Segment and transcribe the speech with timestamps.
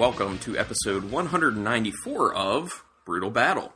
[0.00, 3.74] welcome to episode 194 of Brutal Battle.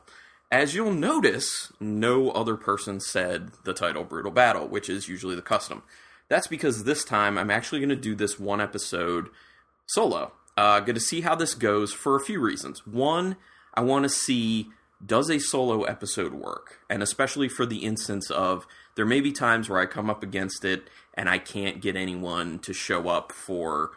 [0.51, 5.43] As you'll notice, no other person said the title Brutal Battle, which is usually the
[5.43, 5.83] custom.
[6.27, 9.29] That's because this time I'm actually going to do this one episode
[9.85, 10.31] solo.
[10.57, 12.87] Uh, going to see how this goes for a few reasons.
[12.87, 13.35] One,
[13.75, 14.69] I want to see
[15.05, 18.65] does a solo episode work, and especially for the instance of
[18.95, 22.57] there may be times where I come up against it and I can't get anyone
[22.63, 23.91] to show up for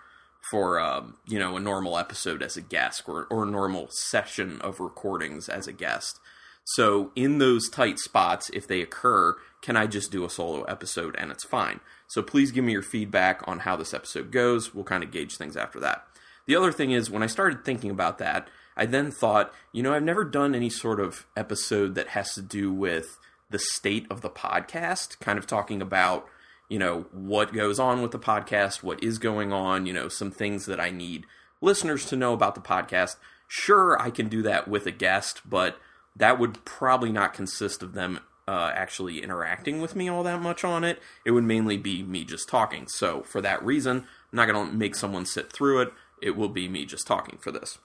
[0.50, 4.60] for um, you know a normal episode as a guest or or a normal session
[4.60, 6.18] of recordings as a guest.
[6.64, 11.16] So in those tight spots, if they occur, can I just do a solo episode
[11.18, 11.80] and it's fine?
[12.06, 14.74] So please give me your feedback on how this episode goes.
[14.74, 16.04] We'll kind of gauge things after that.
[16.46, 19.94] The other thing is when I started thinking about that, I then thought, you know,
[19.94, 23.18] I've never done any sort of episode that has to do with
[23.50, 26.26] the state of the podcast, kind of talking about,
[26.68, 30.30] you know, what goes on with the podcast, what is going on, you know, some
[30.30, 31.24] things that I need
[31.60, 33.16] listeners to know about the podcast.
[33.46, 35.78] Sure, I can do that with a guest, but
[36.14, 40.64] that would probably not consist of them uh, actually interacting with me all that much
[40.64, 41.00] on it.
[41.24, 42.86] It would mainly be me just talking.
[42.88, 45.92] So, for that reason, I'm not going to make someone sit through it.
[46.22, 47.78] It will be me just talking for this.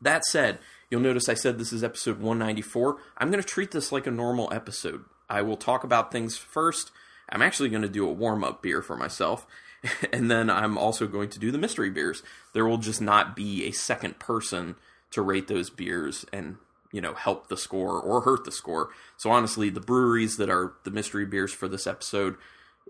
[0.00, 0.58] That said,
[0.90, 2.98] you'll notice I said this is episode 194.
[3.18, 5.04] I'm going to treat this like a normal episode.
[5.28, 6.92] I will talk about things first.
[7.28, 9.46] I'm actually going to do a warm up beer for myself.
[10.12, 12.24] And then I'm also going to do the mystery beers.
[12.52, 14.74] There will just not be a second person
[15.12, 16.56] to rate those beers and,
[16.92, 18.90] you know, help the score or hurt the score.
[19.16, 22.36] So honestly, the breweries that are the mystery beers for this episode,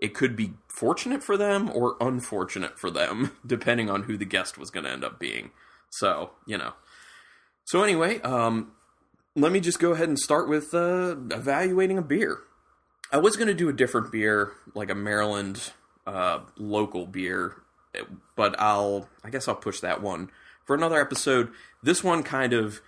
[0.01, 4.57] it could be fortunate for them or unfortunate for them, depending on who the guest
[4.57, 5.51] was going to end up being.
[5.91, 6.73] So, you know.
[7.65, 8.71] So anyway, um,
[9.35, 12.39] let me just go ahead and start with uh, evaluating a beer.
[13.11, 15.71] I was going to do a different beer, like a Maryland
[16.05, 17.61] uh, local beer,
[18.35, 20.29] but I'll, I guess I'll push that one
[20.65, 21.49] for another episode.
[21.81, 22.81] This one kind of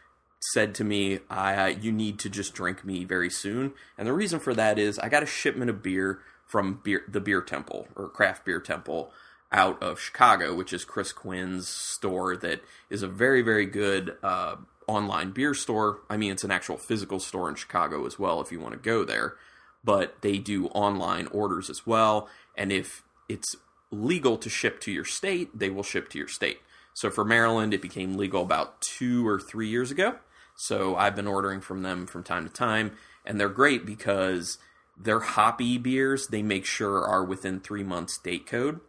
[0.54, 4.40] said to me, "I, you need to just drink me very soon," and the reason
[4.40, 8.10] for that is I got a shipment of beer from beer, the Beer Temple or
[8.10, 9.12] Craft Beer Temple
[9.52, 14.56] out of Chicago, which is Chris Quinn's store that is a very, very good uh,
[14.88, 16.00] online beer store.
[16.10, 18.80] I mean, it's an actual physical store in Chicago as well if you want to
[18.80, 19.36] go there,
[19.84, 22.30] but they do online orders as well.
[22.56, 23.56] And if it's
[23.92, 26.60] legal to ship to your state, they will ship to your state.
[26.94, 30.16] So for Maryland, it became legal about two or three years ago.
[30.56, 32.92] So I've been ordering from them from time to time,
[33.26, 34.58] and they're great because
[34.98, 38.80] their hoppy beers they make sure are within three months date code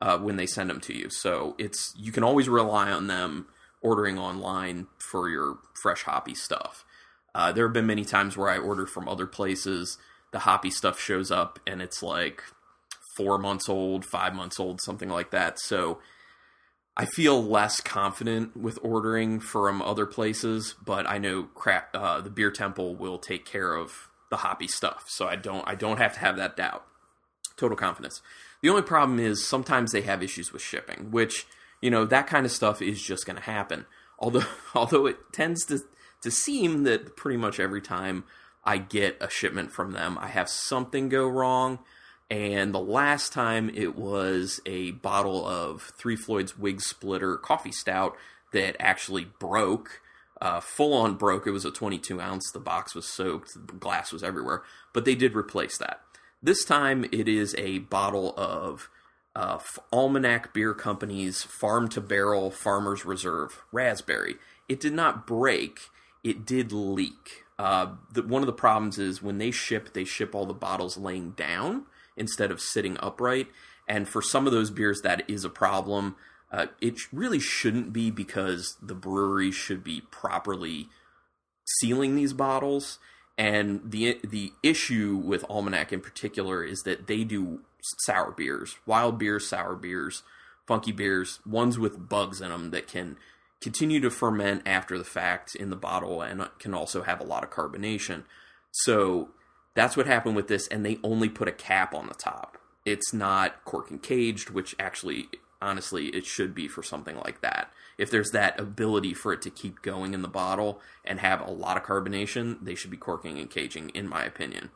[0.00, 1.10] uh, when they send them to you.
[1.10, 3.46] So it's you can always rely on them
[3.80, 6.84] ordering online for your fresh hoppy stuff.
[7.34, 9.98] Uh, there have been many times where I order from other places,
[10.32, 12.42] the hoppy stuff shows up and it's like
[13.16, 15.58] four months old, five months old, something like that.
[15.60, 16.00] So
[16.96, 22.30] I feel less confident with ordering from other places, but I know crap, uh, the
[22.30, 26.14] Beer Temple will take care of the hoppy stuff, so I don't I don't have
[26.14, 26.84] to have that doubt.
[27.56, 28.22] Total confidence.
[28.62, 31.46] The only problem is sometimes they have issues with shipping, which
[31.82, 33.84] you know that kind of stuff is just going to happen.
[34.18, 35.80] Although although it tends to
[36.22, 38.24] to seem that pretty much every time
[38.64, 41.80] I get a shipment from them, I have something go wrong.
[42.30, 48.16] And the last time it was a bottle of Three Floyd's Wig Splitter coffee stout
[48.52, 50.00] that actually broke,
[50.40, 51.46] uh, full on broke.
[51.46, 52.50] It was a 22 ounce.
[52.50, 54.62] The box was soaked, the glass was everywhere.
[54.94, 56.00] But they did replace that.
[56.42, 58.88] This time it is a bottle of
[59.36, 59.58] uh,
[59.92, 64.36] Almanac Beer Company's Farm to Barrel Farmer's Reserve Raspberry.
[64.68, 65.78] It did not break,
[66.24, 67.44] it did leak.
[67.62, 70.96] Uh, the, one of the problems is when they ship, they ship all the bottles
[70.96, 71.86] laying down
[72.16, 73.46] instead of sitting upright.
[73.86, 76.16] And for some of those beers, that is a problem.
[76.50, 80.88] Uh, it really shouldn't be because the brewery should be properly
[81.78, 82.98] sealing these bottles.
[83.38, 87.60] And the the issue with Almanac in particular is that they do
[88.00, 90.24] sour beers, wild beers, sour beers,
[90.66, 93.16] funky beers, ones with bugs in them that can
[93.62, 97.44] continue to ferment after the fact in the bottle and can also have a lot
[97.44, 98.24] of carbonation.
[98.72, 99.30] So
[99.74, 102.58] that's what happened with this, and they only put a cap on the top.
[102.84, 105.28] It's not cork and caged, which actually,
[105.60, 107.70] honestly, it should be for something like that.
[107.96, 111.50] If there's that ability for it to keep going in the bottle and have a
[111.50, 114.70] lot of carbonation, they should be corking and caging, in my opinion.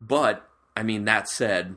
[0.00, 1.76] But, I mean, that said,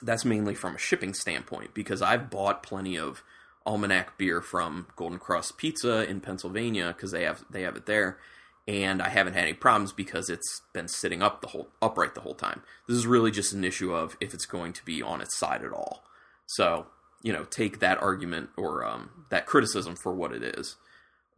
[0.00, 3.22] that's mainly from a shipping standpoint because I've bought plenty of
[3.70, 8.18] almanac beer from Golden Krust Pizza in Pennsylvania because they have they have it there,
[8.66, 12.20] and I haven't had any problems because it's been sitting up the whole upright the
[12.22, 12.62] whole time.
[12.88, 15.62] This is really just an issue of if it's going to be on its side
[15.62, 16.02] at all.
[16.46, 16.86] So
[17.22, 20.76] you know, take that argument or um, that criticism for what it is.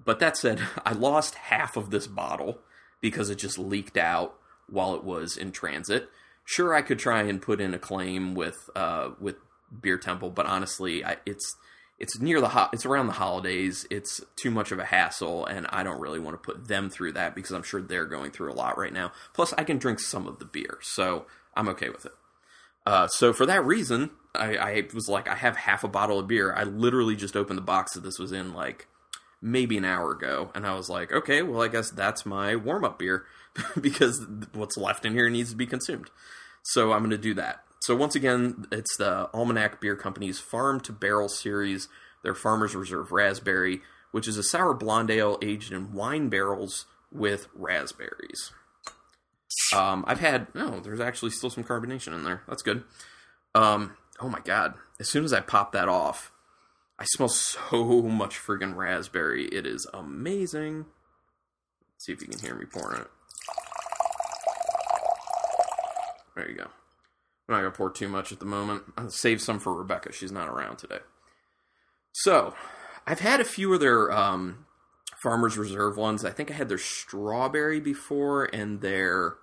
[0.02, 2.60] But that said, I lost half of this bottle
[3.00, 4.34] because it just leaked out
[4.68, 6.08] while it was in transit.
[6.44, 9.36] Sure, I could try and put in a claim with uh, with
[9.80, 11.56] Beer Temple, but honestly, I, it's
[11.98, 13.86] it's near the ho- it's around the holidays.
[13.90, 17.12] It's too much of a hassle, and I don't really want to put them through
[17.12, 19.12] that because I'm sure they're going through a lot right now.
[19.34, 22.12] Plus, I can drink some of the beer, so I'm okay with it.
[22.84, 26.26] Uh, so for that reason, I, I was like, I have half a bottle of
[26.26, 26.52] beer.
[26.52, 28.88] I literally just opened the box that this was in like
[29.40, 32.84] maybe an hour ago, and I was like, okay, well, I guess that's my warm
[32.84, 33.26] up beer
[33.80, 36.10] because what's left in here needs to be consumed.
[36.62, 37.64] So I'm going to do that.
[37.82, 41.88] So once again, it's the Almanac Beer Company's Farm to Barrel series,
[42.22, 43.80] their Farmers Reserve Raspberry,
[44.12, 48.52] which is a sour blonde ale aged in wine barrels with raspberries.
[49.74, 52.42] Um, I've had oh, there's actually still some carbonation in there.
[52.46, 52.84] That's good.
[53.52, 54.74] Um, oh my god!
[55.00, 56.30] As soon as I pop that off,
[57.00, 59.46] I smell so much friggin' raspberry.
[59.46, 60.86] It is amazing.
[61.94, 63.10] Let's see if you can hear me pouring it.
[66.36, 66.68] There you go.
[67.48, 68.84] I'm not gonna pour too much at the moment.
[68.96, 70.12] I'll save some for Rebecca.
[70.12, 71.00] She's not around today.
[72.12, 72.54] So,
[73.06, 74.66] I've had a few of their um,
[75.22, 76.24] Farmers Reserve ones.
[76.24, 79.34] I think I had their strawberry before and their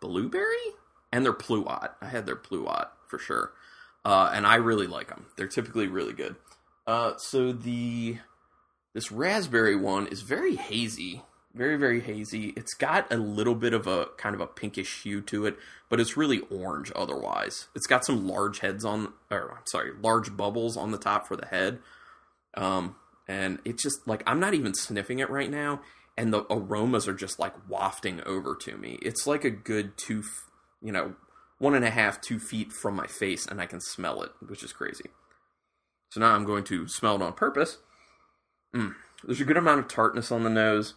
[0.00, 0.74] blueberry
[1.12, 1.90] and their pluot.
[2.00, 3.52] I had their pluot for sure,
[4.04, 5.26] uh, and I really like them.
[5.36, 6.36] They're typically really good.
[6.86, 8.18] Uh, so the
[8.92, 11.22] this raspberry one is very hazy,
[11.54, 12.52] very very hazy.
[12.56, 15.56] It's got a little bit of a kind of a pinkish hue to it,
[15.88, 17.68] but it's really orange otherwise.
[17.74, 21.46] It's got some large heads on, or sorry, large bubbles on the top for the
[21.46, 21.78] head.
[22.56, 22.96] Um,
[23.28, 25.80] and it's just like I'm not even sniffing it right now,
[26.16, 28.98] and the aromas are just like wafting over to me.
[29.02, 30.22] It's like a good two,
[30.82, 31.14] you know,
[31.58, 34.62] one and a half, two feet from my face, and I can smell it, which
[34.62, 35.10] is crazy.
[36.10, 37.78] So now I'm going to smell it on purpose.
[38.74, 40.94] Mm, there's a good amount of tartness on the nose.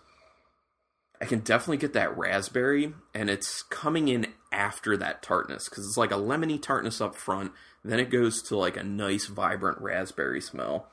[1.20, 5.98] I can definitely get that raspberry, and it's coming in after that tartness because it's
[5.98, 7.52] like a lemony tartness up front.
[7.84, 10.88] Then it goes to like a nice, vibrant raspberry smell.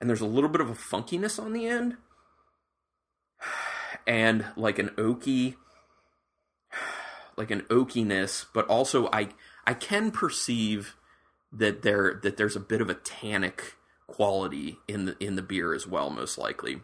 [0.00, 1.96] And there's a little bit of a funkiness on the end,
[4.06, 5.54] and like an oaky,
[7.36, 9.28] like an oakiness, but also I
[9.66, 10.96] I can perceive
[11.50, 13.76] that there that there's a bit of a tannic
[14.06, 16.82] quality in the in the beer as well, most likely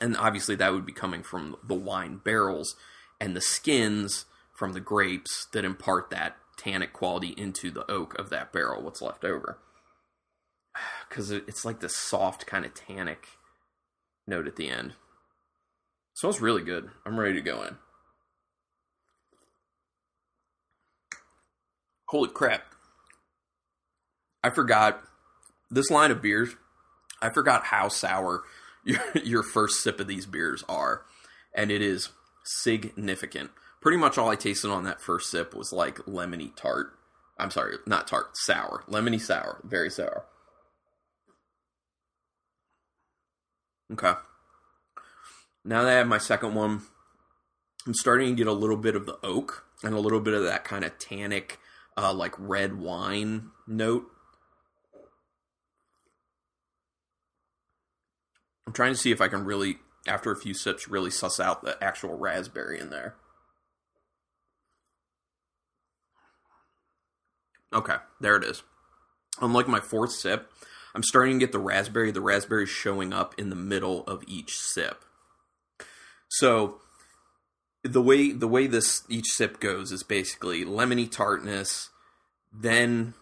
[0.00, 2.76] and obviously that would be coming from the wine barrels
[3.20, 8.30] and the skins from the grapes that impart that tannic quality into the oak of
[8.30, 9.58] that barrel what's left over.
[11.08, 13.28] Because it's like this soft kind of tannic
[14.26, 14.90] note at the end.
[14.90, 14.96] It
[16.12, 16.90] smells really good.
[17.06, 17.76] I'm ready to go in.
[22.08, 22.62] Holy crap.
[24.44, 25.02] I forgot
[25.70, 26.54] this line of beers
[27.20, 28.42] i forgot how sour
[28.88, 31.02] your, your first sip of these beers are,
[31.54, 32.08] and it is
[32.44, 33.50] significant.
[33.80, 36.98] Pretty much all I tasted on that first sip was like lemony tart.
[37.38, 38.82] I'm sorry, not tart, sour.
[38.88, 40.24] Lemony sour, very sour.
[43.92, 44.14] Okay.
[45.64, 46.82] Now that I have my second one,
[47.86, 50.42] I'm starting to get a little bit of the oak and a little bit of
[50.44, 51.58] that kind of tannic,
[51.96, 54.10] uh, like red wine note
[58.68, 61.62] I'm trying to see if I can really, after a few sips, really suss out
[61.62, 63.14] the actual raspberry in there.
[67.72, 68.62] Okay, there it is.
[69.40, 70.52] Unlike my fourth sip,
[70.94, 72.10] I'm starting to get the raspberry.
[72.10, 75.02] The raspberry showing up in the middle of each sip.
[76.28, 76.82] So
[77.82, 81.88] the way the way this each sip goes is basically lemony tartness,
[82.52, 83.14] then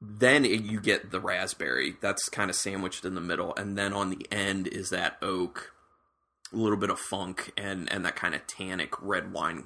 [0.00, 1.96] then you get the raspberry.
[2.00, 3.54] That's kind of sandwiched in the middle.
[3.56, 5.72] And then on the end is that oak
[6.52, 9.64] a little bit of funk and and that kind of tannic red wine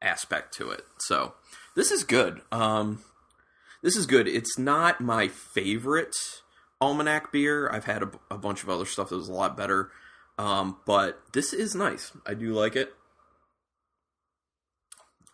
[0.00, 0.84] aspect to it.
[0.98, 1.34] So
[1.74, 2.42] this is good.
[2.52, 3.02] Um
[3.82, 4.28] this is good.
[4.28, 6.14] It's not my favorite
[6.80, 7.68] almanac beer.
[7.70, 9.90] I've had a, a bunch of other stuff that was a lot better.
[10.38, 12.12] Um but this is nice.
[12.26, 12.92] I do like it.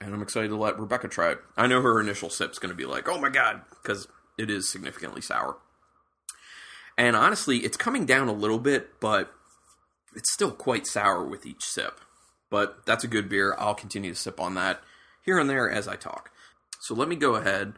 [0.00, 1.38] And I'm excited to let Rebecca try it.
[1.56, 4.06] I know her initial sip's going to be like, "Oh my god," because
[4.38, 5.58] it is significantly sour.
[6.96, 9.32] And honestly, it's coming down a little bit, but
[10.16, 12.00] it's still quite sour with each sip.
[12.50, 13.54] But that's a good beer.
[13.58, 14.80] I'll continue to sip on that
[15.22, 16.30] here and there as I talk.
[16.80, 17.74] So let me go ahead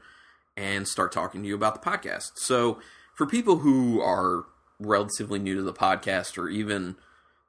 [0.57, 2.33] and start talking to you about the podcast.
[2.37, 2.79] So,
[3.15, 4.45] for people who are
[4.79, 6.97] relatively new to the podcast or even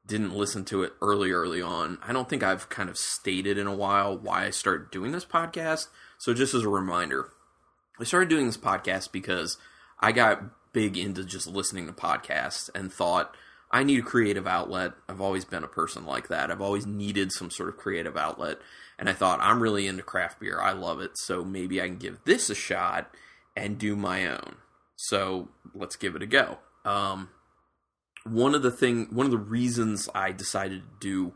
[0.06, 3.68] didn't listen to it early, early on, I don't think I've kind of stated in
[3.68, 5.88] a while why I started doing this podcast.
[6.18, 7.30] So, just as a reminder,
[8.00, 9.58] I started doing this podcast because
[10.00, 10.44] I got
[10.74, 13.36] big into just listening to podcasts and thought
[13.72, 14.94] I need a creative outlet.
[15.08, 16.52] I've always been a person like that.
[16.52, 18.58] I've always needed some sort of creative outlet.
[19.00, 20.60] And I thought, I'm really into craft beer.
[20.60, 21.12] I love it.
[21.16, 23.16] So maybe I can give this a shot
[23.56, 24.58] and do my own.
[24.96, 26.60] So let's give it a go.
[26.86, 27.30] Um,
[28.24, 31.34] one of the thing, one of the reasons I decided to do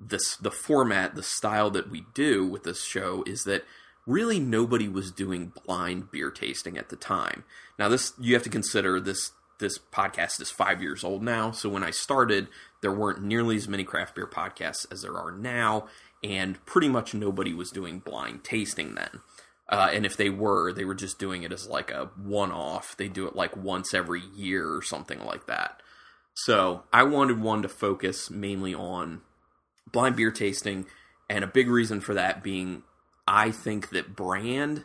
[0.00, 3.64] this, the format, the style that we do with this show is that
[4.08, 7.44] really nobody was doing blind beer tasting at the time.
[7.78, 11.50] Now, this you have to consider this this podcast is five years old now.
[11.50, 12.48] So when I started,
[12.80, 15.88] there weren't nearly as many craft beer podcasts as there are now,
[16.24, 19.20] and pretty much nobody was doing blind tasting then.
[19.68, 22.96] Uh, and if they were, they were just doing it as like a one off.
[22.96, 25.82] They do it like once every year or something like that.
[26.34, 29.20] So I wanted one to focus mainly on
[29.92, 30.86] blind beer tasting,
[31.28, 32.84] and a big reason for that being
[33.28, 34.84] I think that brand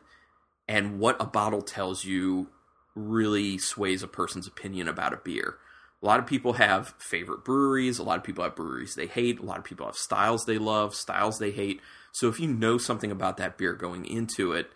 [0.68, 2.50] and what a bottle tells you
[2.94, 5.56] really sways a person's opinion about a beer.
[6.02, 7.98] A lot of people have favorite breweries.
[7.98, 9.40] A lot of people have breweries they hate.
[9.40, 11.80] A lot of people have styles they love, styles they hate.
[12.12, 14.70] So if you know something about that beer going into it,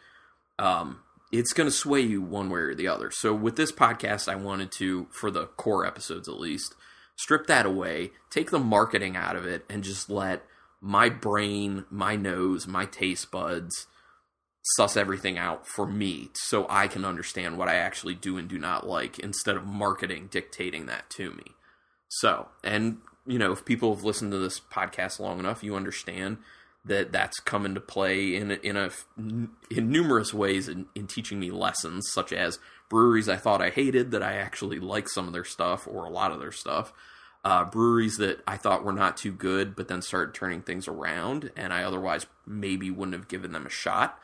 [0.58, 1.02] um,
[1.34, 3.12] it's going to sway you one way or the other.
[3.12, 6.74] So with this podcast, I wanted to, for the core episodes at least,
[7.18, 10.44] strip that away, take the marketing out of it, and just let
[10.82, 13.88] my brain, my nose, my taste buds
[14.76, 18.60] suss everything out for me so I can understand what I actually do and do
[18.60, 21.56] not like instead of marketing dictating that to me.
[22.10, 26.38] So, and you know, if people have listened to this podcast long enough, you understand
[26.88, 31.52] that that's come into play in in a in numerous ways in, in teaching me
[31.52, 35.44] lessons such as breweries I thought I hated that I actually like some of their
[35.44, 36.94] stuff or a lot of their stuff
[37.48, 41.50] uh, breweries that I thought were not too good, but then started turning things around,
[41.56, 44.20] and I otherwise maybe wouldn't have given them a shot.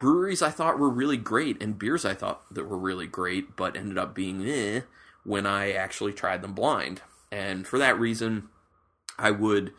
[0.00, 3.76] Breweries I thought were really great, and beers I thought that were really great, but
[3.76, 4.80] ended up being eh
[5.22, 7.02] when I actually tried them blind.
[7.30, 8.48] And for that reason,
[9.18, 9.74] I would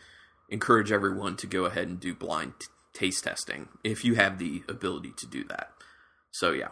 [0.47, 4.61] encourage everyone to go ahead and do blind t- taste testing if you have the
[4.69, 5.71] ability to do that.
[6.29, 6.69] So yeah,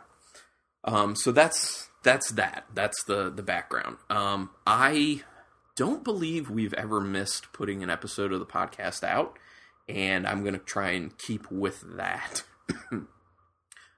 [0.83, 2.65] um, so that's that's that.
[2.75, 3.97] That's the the background.
[4.11, 5.23] Um, I
[5.81, 9.39] don't believe we've ever missed putting an episode of the podcast out,
[9.89, 12.43] and I'm going to try and keep with that.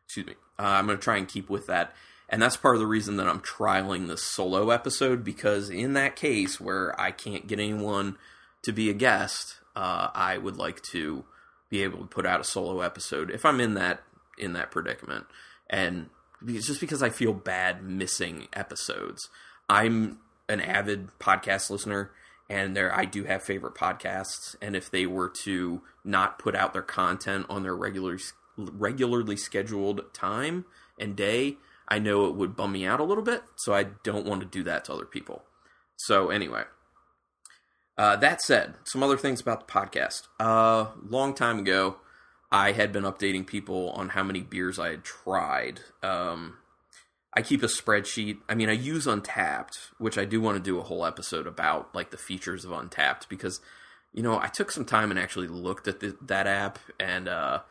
[0.06, 0.36] Excuse me.
[0.58, 1.94] Uh, I'm going to try and keep with that.
[2.30, 6.16] And that's part of the reason that I'm trialing this solo episode because, in that
[6.16, 8.16] case where I can't get anyone
[8.62, 11.26] to be a guest, uh, I would like to
[11.70, 14.04] be able to put out a solo episode if I'm in that
[14.38, 15.26] in that predicament.
[15.70, 16.12] And
[16.48, 19.28] it's just because I feel bad missing episodes,
[19.68, 20.20] I'm
[20.54, 22.12] an avid podcast listener
[22.50, 26.74] and there I do have favorite podcasts and if they were to not put out
[26.74, 28.18] their content on their regular
[28.58, 30.66] regularly scheduled time
[31.00, 31.58] and day,
[31.88, 34.48] I know it would bum me out a little bit, so I don't want to
[34.48, 35.44] do that to other people.
[35.98, 36.64] So anyway,
[37.98, 40.24] uh, that said, some other things about the podcast.
[40.40, 41.98] A uh, long time ago,
[42.52, 45.82] I had been updating people on how many beers I had tried.
[46.02, 46.58] Um,
[47.36, 48.38] I keep a spreadsheet.
[48.48, 51.94] I mean, I use Untappd, which I do want to do a whole episode about,
[51.94, 53.60] like the features of Untappd, because
[54.14, 57.62] you know I took some time and actually looked at the, that app, and uh,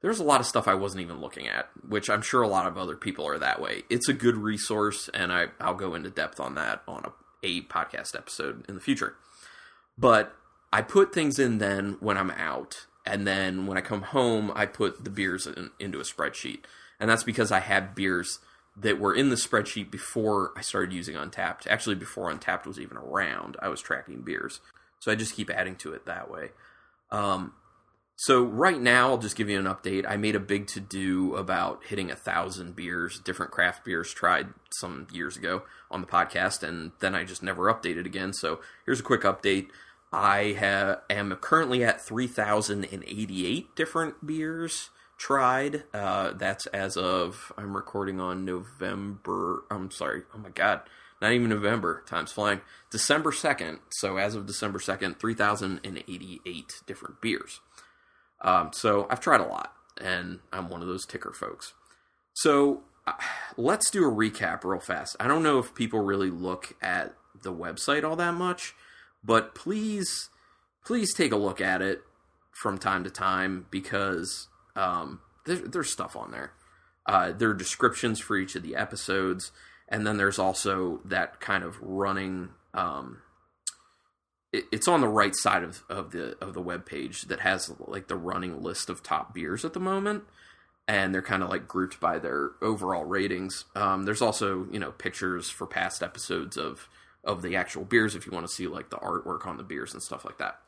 [0.00, 2.66] there's a lot of stuff I wasn't even looking at, which I'm sure a lot
[2.66, 3.82] of other people are that way.
[3.90, 7.62] It's a good resource, and I, I'll go into depth on that on a, a
[7.62, 9.16] podcast episode in the future.
[9.98, 10.34] But
[10.72, 14.66] I put things in then when I'm out, and then when I come home, I
[14.66, 16.60] put the beers in, into a spreadsheet,
[17.00, 18.38] and that's because I have beers
[18.76, 21.66] that were in the spreadsheet before I started using Untappd.
[21.66, 24.60] Actually, before Untappd was even around, I was tracking beers.
[25.00, 26.50] So I just keep adding to it that way.
[27.10, 27.54] Um,
[28.16, 30.04] so right now, I'll just give you an update.
[30.06, 34.48] I made a big to do about hitting a thousand beers, different craft beers tried
[34.70, 38.34] some years ago on the podcast, and then I just never updated again.
[38.34, 39.68] So here's a quick update.
[40.12, 45.84] I am currently at 3,088 different beers tried.
[45.92, 49.64] Uh, that's as of I'm recording on November.
[49.70, 50.22] I'm sorry.
[50.34, 50.80] Oh my god,
[51.20, 52.02] not even November.
[52.08, 52.62] Time's flying.
[52.90, 53.80] December second.
[53.90, 57.60] So as of December second, three thousand and eighty-eight different beers.
[58.40, 61.74] Um, so I've tried a lot, and I'm one of those ticker folks.
[62.32, 63.12] So uh,
[63.58, 65.14] let's do a recap real fast.
[65.20, 68.74] I don't know if people really look at the website all that much,
[69.22, 70.30] but please,
[70.84, 72.00] please take a look at it
[72.52, 76.52] from time to time because um, there's, there's stuff on there.
[77.06, 79.52] Uh, there are descriptions for each of the episodes,
[79.88, 82.50] and then there's also that kind of running.
[82.74, 83.22] Um,
[84.52, 87.72] it, it's on the right side of, of the of the web page that has
[87.80, 90.24] like the running list of top beers at the moment,
[90.86, 93.64] and they're kind of like grouped by their overall ratings.
[93.74, 96.88] Um, there's also you know pictures for past episodes of
[97.24, 99.94] of the actual beers if you want to see like the artwork on the beers
[99.94, 100.58] and stuff like that.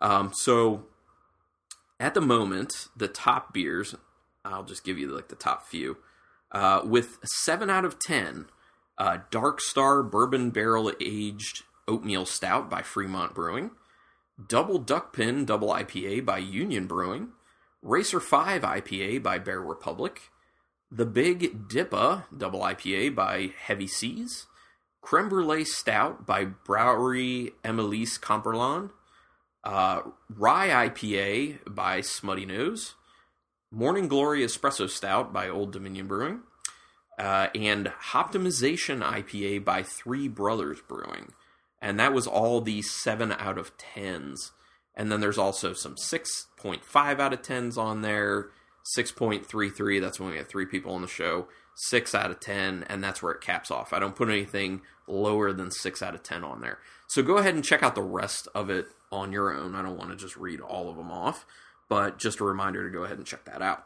[0.00, 0.84] Um, so
[1.98, 3.94] at the moment, the top beers,
[4.44, 5.96] I'll just give you like the top few,
[6.52, 8.46] uh, with seven out of ten,
[8.98, 13.70] uh, Dark Star Bourbon Barrel Aged Oatmeal Stout by Fremont Brewing,
[14.48, 17.28] Double Duckpin Double IPA by Union Brewing,
[17.82, 20.30] Racer 5 IPA by Bear Republic,
[20.90, 24.46] The Big Dippa Double IPA by Heavy Seas,
[25.00, 28.90] Creme Brulee Stout by Brouwery Emelisse Kamperland,
[29.66, 32.94] uh, Rye IPA by Smuttynose,
[33.72, 36.42] Morning Glory Espresso Stout by Old Dominion Brewing,
[37.18, 41.32] uh, and Hoptimization IPA by Three Brothers Brewing.
[41.82, 44.52] And that was all the 7 out of 10s.
[44.94, 48.50] And then there's also some 6.5 out of 10s on there,
[48.96, 53.02] 6.33, that's when we have three people on the show, 6 out of 10, and
[53.02, 53.92] that's where it caps off.
[53.92, 56.78] I don't put anything lower than 6 out of 10 on there.
[57.08, 59.74] So go ahead and check out the rest of it on your own.
[59.74, 61.46] I don't want to just read all of them off,
[61.88, 63.84] but just a reminder to go ahead and check that out.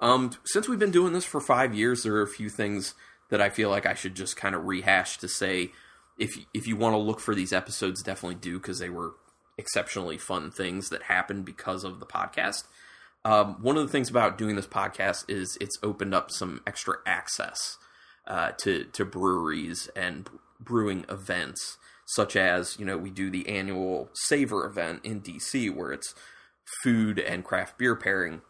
[0.00, 2.94] Um, since we've been doing this for five years, there are a few things
[3.30, 5.70] that I feel like I should just kind of rehash to say
[6.18, 9.14] if if you want to look for these episodes, definitely do because they were
[9.56, 12.64] exceptionally fun things that happened because of the podcast.
[13.24, 16.96] Um, one of the things about doing this podcast is it's opened up some extra
[17.06, 17.78] access
[18.26, 20.28] uh, to to breweries and
[20.60, 25.92] brewing events such as you know we do the annual Savor event in DC where
[25.92, 26.14] it's
[26.82, 28.42] food and craft beer pairing,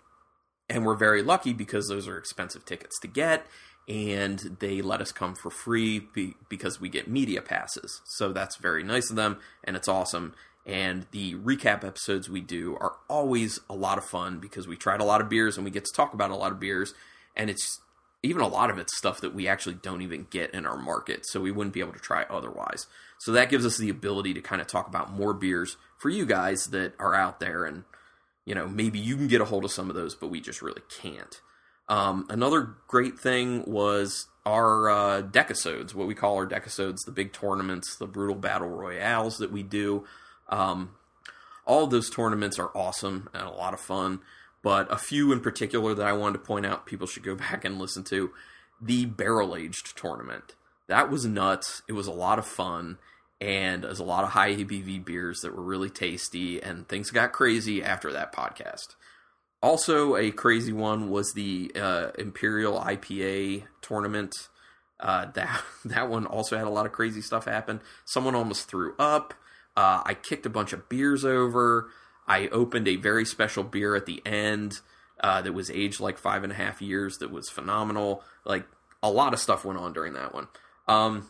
[0.69, 3.47] and we're very lucky because those are expensive tickets to get,
[3.89, 8.01] and they let us come for free be, because we get media passes.
[8.17, 10.35] So that's very nice of them, and it's awesome.
[10.65, 15.01] And the recap episodes we do are always a lot of fun because we tried
[15.01, 16.95] a lot of beers and we get to talk about a lot of beers,
[17.35, 17.81] and it's
[18.23, 21.27] even a lot of it's stuff that we actually don't even get in our market,
[21.27, 22.87] so we wouldn't be able to try otherwise.
[23.23, 26.27] So that gives us the ability to kind of talk about more beers for you
[26.27, 27.85] guys that are out there, and
[28.45, 30.61] you know maybe you can get a hold of some of those, but we just
[30.61, 31.41] really can't.
[31.89, 37.33] Um, another great thing was our uh, decasodes, what we call our decasodes, the big
[37.33, 40.05] tournaments, the brutal battle royales that we do.
[40.49, 40.97] Um,
[41.65, 44.21] all those tournaments are awesome and a lot of fun
[44.63, 47.65] but a few in particular that I wanted to point out people should go back
[47.65, 48.33] and listen to.
[48.81, 50.55] The barrel aged tournament.
[50.89, 51.83] That was nuts.
[51.89, 52.99] It was a lot of fun,
[53.43, 57.33] and there's a lot of high ABV beers that were really tasty, and things got
[57.33, 58.95] crazy after that podcast.
[59.61, 64.33] Also, a crazy one was the uh, Imperial IPA tournament.
[65.01, 67.81] Uh, that that one also had a lot of crazy stuff happen.
[68.05, 69.35] Someone almost threw up.
[69.77, 71.91] Uh, I kicked a bunch of beers over.
[72.29, 74.79] I opened a very special beer at the end
[75.21, 78.23] uh, that was aged like five and a half years that was phenomenal.
[78.45, 78.67] Like
[79.03, 80.47] a lot of stuff went on during that one.
[80.87, 81.29] Um,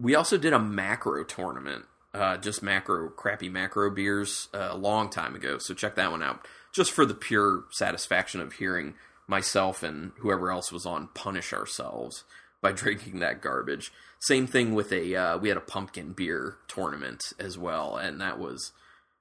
[0.00, 1.84] we also did a macro tournament,
[2.14, 5.58] uh, just macro, crappy macro beers uh, a long time ago.
[5.58, 8.94] So check that one out, just for the pure satisfaction of hearing
[9.26, 12.24] myself and whoever else was on punish ourselves
[12.62, 13.92] by drinking that garbage.
[14.20, 18.38] Same thing with a uh, we had a pumpkin beer tournament as well, and that
[18.38, 18.72] was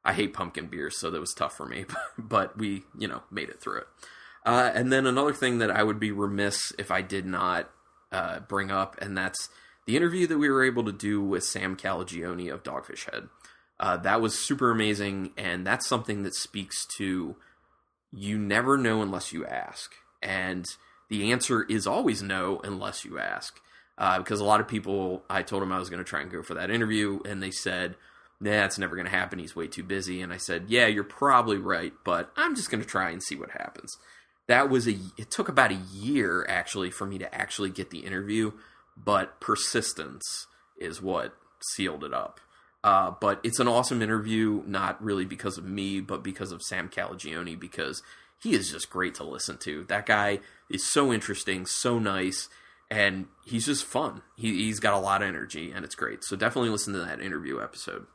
[0.04, 1.86] I hate pumpkin beer, so that was tough for me.
[2.18, 3.88] but we, you know, made it through it.
[4.46, 7.70] Uh, and then another thing that I would be remiss if I did not
[8.12, 9.50] uh, bring up, and that's
[9.88, 13.30] the interview that we were able to do with Sam Calagione of Dogfish Head.
[13.80, 17.36] Uh, that was super amazing, and that's something that speaks to
[18.14, 19.94] you never know unless you ask.
[20.22, 20.66] And
[21.10, 23.60] the answer is always no unless you ask.
[23.98, 26.32] Uh, because a lot of people, I told them I was going to try and
[26.32, 27.96] go for that interview, and they said,
[28.40, 29.40] nah, it's never going to happen.
[29.40, 30.22] He's way too busy.
[30.22, 33.36] And I said, yeah, you're probably right, but I'm just going to try and see
[33.36, 33.98] what happens.
[34.48, 38.00] That was a, it took about a year actually for me to actually get the
[38.00, 38.52] interview,
[39.04, 41.36] but persistence is what
[41.74, 42.40] sealed it up.
[42.84, 46.90] Uh, but it's an awesome interview, not really because of me, but because of Sam
[46.90, 48.02] Calagione, because
[48.42, 49.84] he is just great to listen to.
[49.86, 52.50] That guy is so interesting, so nice,
[52.90, 54.22] and he's just fun.
[54.36, 56.24] He, he's got a lot of energy, and it's great.
[56.24, 58.06] So definitely listen to that interview episode.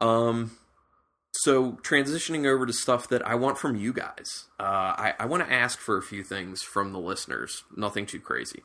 [0.00, 0.52] Um,
[1.32, 5.46] so transitioning over to stuff that I want from you guys, uh, I, I want
[5.46, 7.64] to ask for a few things from the listeners.
[7.76, 8.62] Nothing too crazy.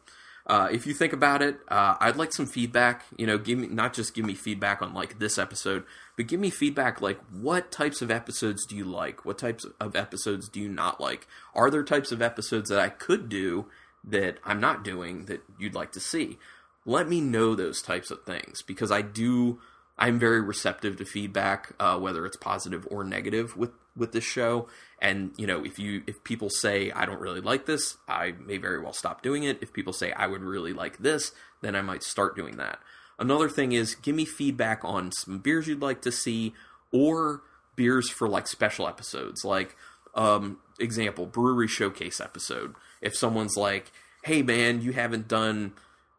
[0.49, 3.05] Uh, if you think about it, uh, I'd like some feedback.
[3.15, 5.83] You know, give me not just give me feedback on like this episode,
[6.17, 9.23] but give me feedback like what types of episodes do you like?
[9.25, 11.27] What types of episodes do you not like?
[11.53, 13.67] Are there types of episodes that I could do
[14.03, 16.39] that I'm not doing that you'd like to see?
[16.83, 19.59] Let me know those types of things because I do
[19.99, 24.69] I'm very receptive to feedback, uh, whether it's positive or negative with with this show.
[25.01, 28.57] And you know, if you if people say I don't really like this, I may
[28.57, 29.59] very well stop doing it.
[29.61, 32.79] If people say I would really like this, then I might start doing that.
[33.19, 36.53] Another thing is give me feedback on some beers you'd like to see
[36.93, 37.41] or
[37.75, 39.43] beers for like special episodes.
[39.43, 39.75] Like
[40.15, 42.75] um example, brewery showcase episode.
[43.01, 43.91] If someone's like,
[44.23, 45.73] "Hey man, you haven't done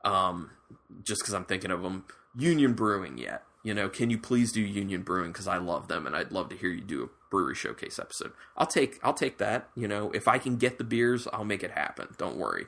[0.04, 0.50] um
[1.02, 2.04] just cuz I'm thinking of them
[2.36, 6.06] Union Brewing yet." You know, can you please do Union Brewing because I love them
[6.06, 8.32] and I'd love to hear you do a brewery showcase episode.
[8.56, 9.68] I'll take I'll take that.
[9.74, 12.08] You know, if I can get the beers, I'll make it happen.
[12.18, 12.66] Don't worry.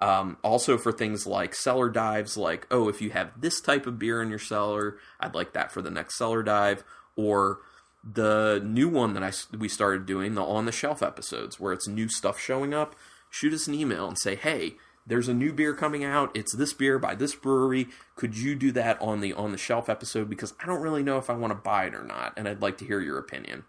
[0.00, 3.98] Um, also for things like cellar dives, like oh, if you have this type of
[3.98, 6.82] beer in your cellar, I'd like that for the next cellar dive.
[7.14, 7.60] Or
[8.02, 11.86] the new one that I we started doing, the on the shelf episodes, where it's
[11.86, 12.96] new stuff showing up.
[13.30, 14.74] Shoot us an email and say, hey,
[15.06, 16.30] there's a new beer coming out.
[16.34, 17.88] It's this beer by this brewery.
[18.16, 20.28] Could you do that on the on the shelf episode?
[20.30, 22.62] Because I don't really know if I want to buy it or not, and I'd
[22.62, 23.64] like to hear your opinion.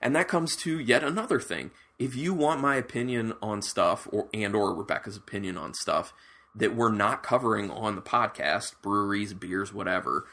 [0.00, 1.72] And that comes to yet another thing.
[1.98, 6.12] If you want my opinion on stuff, or and or Rebecca's opinion on stuff
[6.54, 10.26] that we're not covering on the podcast, breweries, beers, whatever,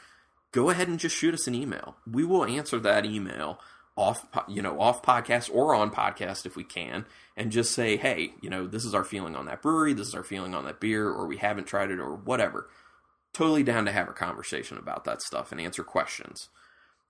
[0.52, 1.96] go ahead and just shoot us an email.
[2.10, 3.60] We will answer that email
[3.98, 7.04] off you know off podcast or on podcast if we can
[7.36, 10.14] and just say hey you know this is our feeling on that brewery this is
[10.14, 12.70] our feeling on that beer or we haven't tried it or whatever.
[13.34, 16.48] Totally down to have a conversation about that stuff and answer questions.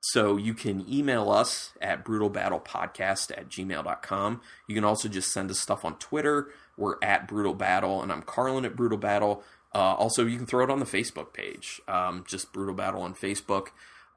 [0.01, 5.61] So you can email us at brutalbattlepodcast at gmail.com you can also just send us
[5.61, 6.49] stuff on twitter.
[6.79, 10.65] We're at brutal battle and i'm carlin at brutal battle uh, also you can throw
[10.65, 11.83] it on the facebook page.
[11.87, 13.69] Um, just brutal battle on facebook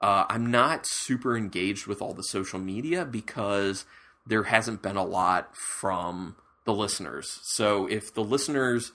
[0.02, 3.86] uh, I'm not super engaged with all the social media because
[4.26, 6.36] there hasn't been a lot from
[6.66, 7.40] the listeners.
[7.44, 8.92] So if the listeners,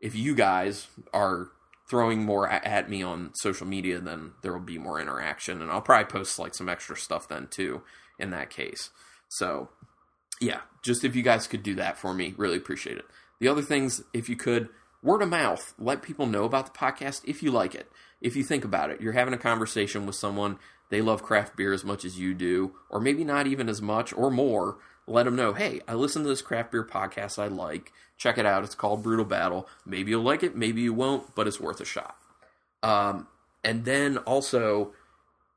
[0.00, 1.48] if you guys are
[1.88, 5.82] throwing more at me on social media, then there will be more interaction, and I'll
[5.82, 7.82] probably post like some extra stuff then too.
[8.18, 8.90] In that case,
[9.28, 9.70] so
[10.40, 13.04] yeah, just if you guys could do that for me, really appreciate it.
[13.40, 14.68] The other things, if you could,
[15.04, 17.88] word of mouth, let people know about the podcast if you like it
[18.24, 21.74] if you think about it, you're having a conversation with someone, they love craft beer
[21.74, 24.78] as much as you do, or maybe not even as much or more.
[25.06, 27.92] Let them know, hey, I listen to this craft beer podcast I like.
[28.16, 28.64] Check it out.
[28.64, 29.68] It's called Brutal Battle.
[29.84, 32.16] Maybe you'll like it, maybe you won't, but it's worth a shot.
[32.82, 33.28] Um,
[33.62, 34.94] and then also,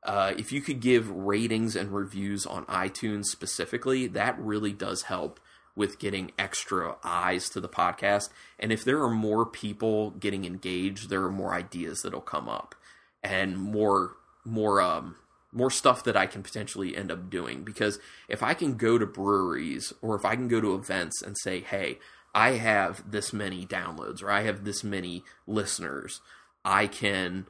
[0.02, 5.40] uh, if you could give ratings and reviews on iTunes specifically, that really does help
[5.78, 8.30] with getting extra eyes to the podcast.
[8.58, 12.74] And if there are more people getting engaged, there are more ideas that'll come up
[13.22, 15.14] and more more um
[15.52, 19.06] more stuff that I can potentially end up doing because if I can go to
[19.06, 22.00] breweries or if I can go to events and say, "Hey,
[22.34, 26.20] I have this many downloads or I have this many listeners,"
[26.64, 27.46] I can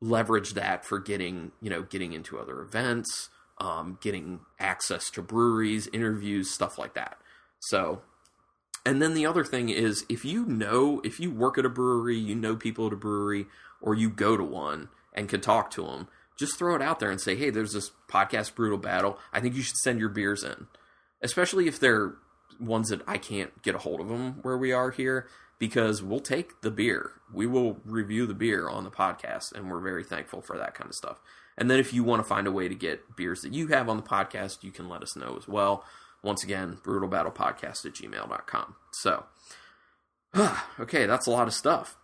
[0.00, 5.88] leverage that for getting, you know, getting into other events, um, getting access to breweries,
[5.92, 7.16] interviews, stuff like that.
[7.68, 8.02] So,
[8.84, 12.16] and then the other thing is if you know, if you work at a brewery,
[12.16, 13.46] you know people at a brewery,
[13.80, 17.10] or you go to one and can talk to them, just throw it out there
[17.10, 19.18] and say, hey, there's this podcast Brutal Battle.
[19.32, 20.66] I think you should send your beers in,
[21.22, 22.14] especially if they're
[22.60, 25.26] ones that I can't get a hold of them where we are here
[25.58, 27.12] because we'll take the beer.
[27.32, 30.90] We will review the beer on the podcast, and we're very thankful for that kind
[30.90, 31.20] of stuff.
[31.56, 33.88] And then if you want to find a way to get beers that you have
[33.88, 35.84] on the podcast, you can let us know as well.
[36.24, 38.74] Once again, brutalbattlepodcast at gmail.com.
[38.92, 39.24] So,
[40.80, 41.96] okay, that's a lot of stuff.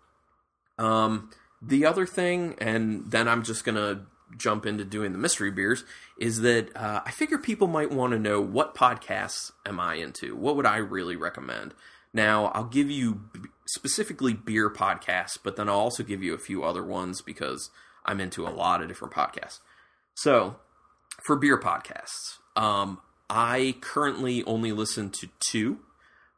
[0.78, 1.30] Um,
[1.62, 4.02] the other thing, and then I'm just going to
[4.36, 5.84] jump into doing the mystery beers,
[6.18, 10.36] is that uh, I figure people might want to know what podcasts am I into?
[10.36, 11.74] What would I really recommend?
[12.12, 13.22] Now, I'll give you
[13.66, 17.70] specifically beer podcasts, but then I'll also give you a few other ones because
[18.04, 19.60] I'm into a lot of different podcasts.
[20.14, 20.56] So,
[21.22, 25.78] for beer podcasts, um, I currently only listen to two.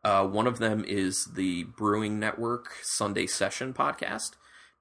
[0.04, 4.32] Uh, one of them is the Brewing Network Sunday Session podcast.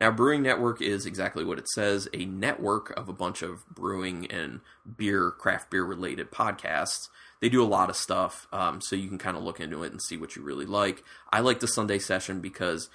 [0.02, 4.30] Now, Brewing Network is exactly what it says a network of a bunch of brewing
[4.30, 4.60] and
[4.98, 7.08] beer, craft beer related podcasts.
[7.40, 9.94] They do a lot of stuff, um, so you can kind of look into it
[9.94, 11.04] and see what you really like.
[11.32, 12.90] I like the Sunday Session because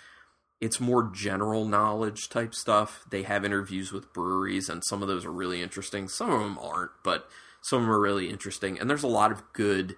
[0.60, 3.06] it's more general knowledge type stuff.
[3.08, 6.06] They have interviews with breweries, and some of those are really interesting.
[6.08, 7.30] Some of them aren't, but
[7.66, 9.96] some of them are really interesting, and there's a lot of good,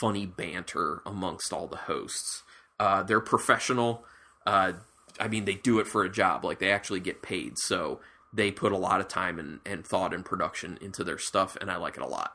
[0.00, 2.42] funny banter amongst all the hosts.
[2.78, 4.04] Uh, they're professional.
[4.46, 4.72] Uh,
[5.18, 6.46] I mean, they do it for a job.
[6.46, 8.00] Like they actually get paid, so
[8.32, 11.70] they put a lot of time and, and thought and production into their stuff, and
[11.70, 12.32] I like it a lot.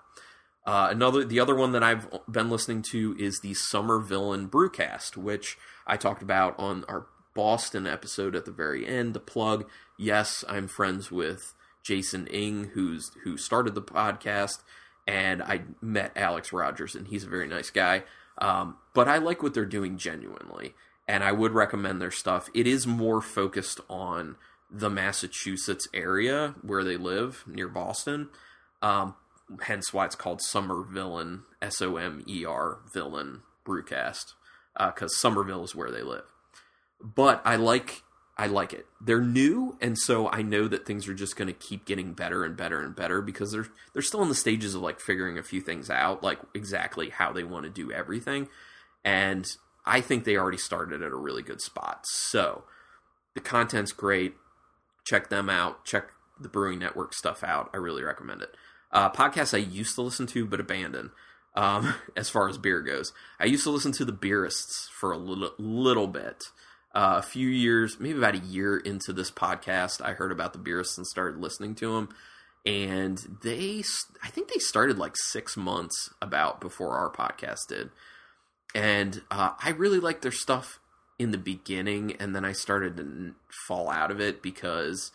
[0.68, 5.18] Uh, another, the other one that I've been listening to is the Somer Villain Brewcast,
[5.18, 9.16] which I talked about on our Boston episode at the very end.
[9.16, 9.68] The plug:
[9.98, 11.55] Yes, I'm friends with
[11.86, 14.64] Jason Ing, who's who started the podcast,
[15.08, 18.04] and I met Alex Rogers, and he's a very nice guy.
[18.40, 20.74] Um, but I like what they're doing genuinely,
[21.08, 22.50] and I would recommend their stuff.
[22.56, 24.36] It is more focused on
[24.70, 28.30] the Massachusetts area where they live near Boston.
[28.82, 29.14] Um,
[29.62, 34.34] hence why it's called Somer Villain, S O M E R Villain Brewcast,
[34.76, 36.26] because uh, Somerville is where they live.
[37.00, 38.02] But I like
[38.38, 38.86] I like it.
[39.00, 42.44] They're new, and so I know that things are just going to keep getting better
[42.44, 45.44] and better and better because they're they're still in the stages of like figuring a
[45.44, 48.50] few things out, like exactly how they want to do everything.
[49.06, 49.46] And
[49.86, 52.02] I think they already started at a really good spot.
[52.08, 52.64] So
[53.36, 54.34] the content's great.
[55.06, 55.86] Check them out.
[55.86, 56.08] Check
[56.40, 57.70] the Brewing Network stuff out.
[57.74, 58.56] I really recommend it.
[58.92, 61.12] Uh, podcasts I used to listen to but abandoned.
[61.56, 65.18] Um, as far as beer goes, I used to listen to the Beerists for a
[65.18, 66.44] little little bit.
[66.96, 70.60] Uh, a few years, maybe about a year into this podcast, I heard about the
[70.60, 72.10] Beerists and started listening to them.
[72.66, 73.84] And they,
[74.24, 77.90] I think they started like six months about before our podcast did.
[78.74, 80.80] And uh, I really liked their stuff
[81.18, 83.36] in the beginning, and then I started to
[83.68, 85.12] fall out of it because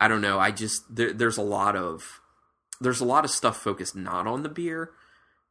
[0.00, 0.38] I don't know.
[0.38, 2.20] I just there, there's a lot of
[2.80, 4.90] there's a lot of stuff focused not on the beer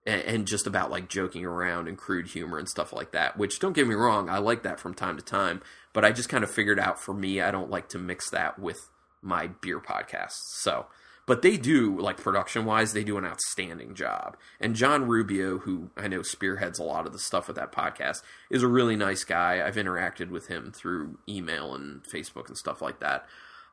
[0.06, 3.38] and, and, just about like joking around and crude humor and stuff like that.
[3.38, 5.62] Which don't get me wrong, I like that from time to time,
[5.94, 8.60] but I just kind of figured out for me, I don't like to mix that
[8.60, 8.90] with
[9.22, 10.40] my beer podcasts.
[10.62, 10.88] So,
[11.28, 14.38] but they do like production wise, they do an outstanding job.
[14.60, 18.24] And John Rubio, who I know spearheads a lot of the stuff with that podcast,
[18.50, 19.66] is a really nice guy.
[19.66, 23.26] I've interacted with him through email and Facebook and stuff like that.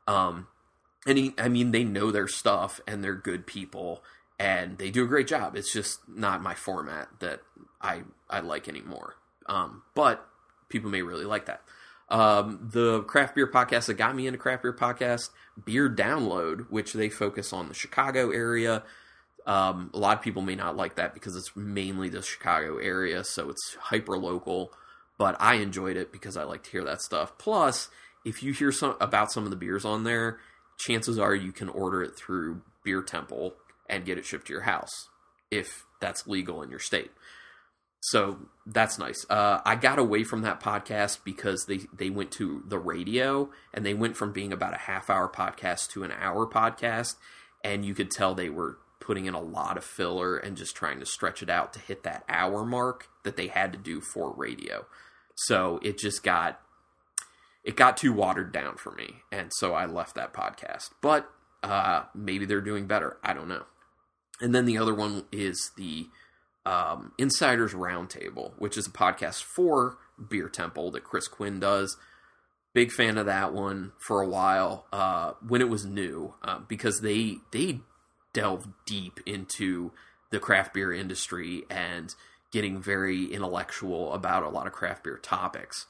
[0.06, 0.46] Um,
[1.06, 4.02] and he, I mean, they know their stuff and they're good people
[4.38, 5.56] and they do a great job.
[5.56, 7.40] It's just not my format that
[7.80, 9.16] I I like anymore.
[9.46, 10.26] Um, but
[10.68, 11.62] people may really like that.
[12.10, 15.30] Um, the craft beer podcast that got me into craft beer podcast,
[15.64, 18.82] Beer Download, which they focus on the Chicago area.
[19.46, 23.24] Um, a lot of people may not like that because it's mainly the Chicago area,
[23.24, 24.72] so it's hyper local.
[25.18, 27.36] But I enjoyed it because I like to hear that stuff.
[27.38, 27.88] Plus,
[28.24, 30.38] if you hear some about some of the beers on there,
[30.78, 33.54] chances are you can order it through Beer Temple
[33.88, 35.08] and get it shipped to your house
[35.50, 37.10] if that's legal in your state.
[38.00, 39.26] So that's nice.
[39.28, 43.84] Uh, I got away from that podcast because they, they went to the radio and
[43.84, 47.16] they went from being about a half hour podcast to an hour podcast.
[47.64, 51.00] And you could tell they were putting in a lot of filler and just trying
[51.00, 54.32] to stretch it out to hit that hour mark that they had to do for
[54.32, 54.86] radio.
[55.34, 56.60] So it just got
[57.64, 60.90] it got too watered down for me, and so I left that podcast.
[61.00, 61.30] But
[61.62, 63.18] uh, maybe they're doing better.
[63.22, 63.64] I don't know.
[64.40, 66.06] And then the other one is the
[66.64, 69.98] um, Insiders Roundtable, which is a podcast for
[70.28, 71.96] Beer Temple that Chris Quinn does.
[72.74, 77.00] Big fan of that one for a while uh, when it was new uh, because
[77.00, 77.80] they they
[78.34, 79.90] delve deep into
[80.30, 82.14] the craft beer industry and
[82.52, 85.86] getting very intellectual about a lot of craft beer topics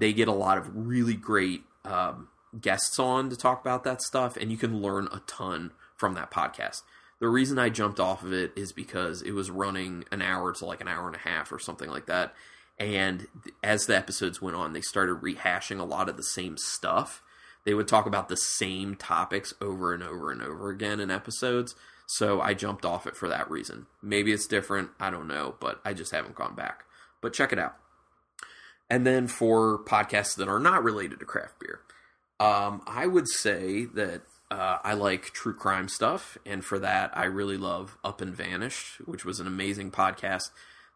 [0.00, 4.36] they get a lot of really great um, guests on to talk about that stuff,
[4.36, 6.82] and you can learn a ton from that podcast.
[7.20, 10.64] The reason I jumped off of it is because it was running an hour to
[10.64, 12.34] like an hour and a half or something like that.
[12.78, 13.26] And
[13.62, 17.22] as the episodes went on, they started rehashing a lot of the same stuff.
[17.66, 21.74] They would talk about the same topics over and over and over again in episodes.
[22.06, 23.86] So I jumped off it for that reason.
[24.02, 24.90] Maybe it's different.
[24.98, 26.84] I don't know, but I just haven't gone back.
[27.20, 27.76] But check it out.
[28.88, 31.80] And then for podcasts that are not related to craft beer,
[32.40, 37.26] um, I would say that uh, I like true crime stuff, and for that, I
[37.26, 40.50] really love Up and Vanished, which was an amazing podcast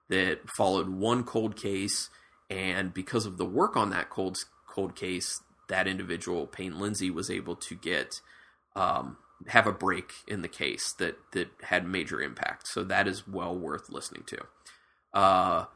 [0.08, 2.10] that followed one cold case,
[2.50, 7.30] and because of the work on that cold cold case, that individual Payne Lindsay was
[7.30, 8.20] able to get
[8.74, 12.68] um, have a break in the case that that had major impact.
[12.68, 14.38] So that is well worth listening to.
[15.12, 15.66] Uh,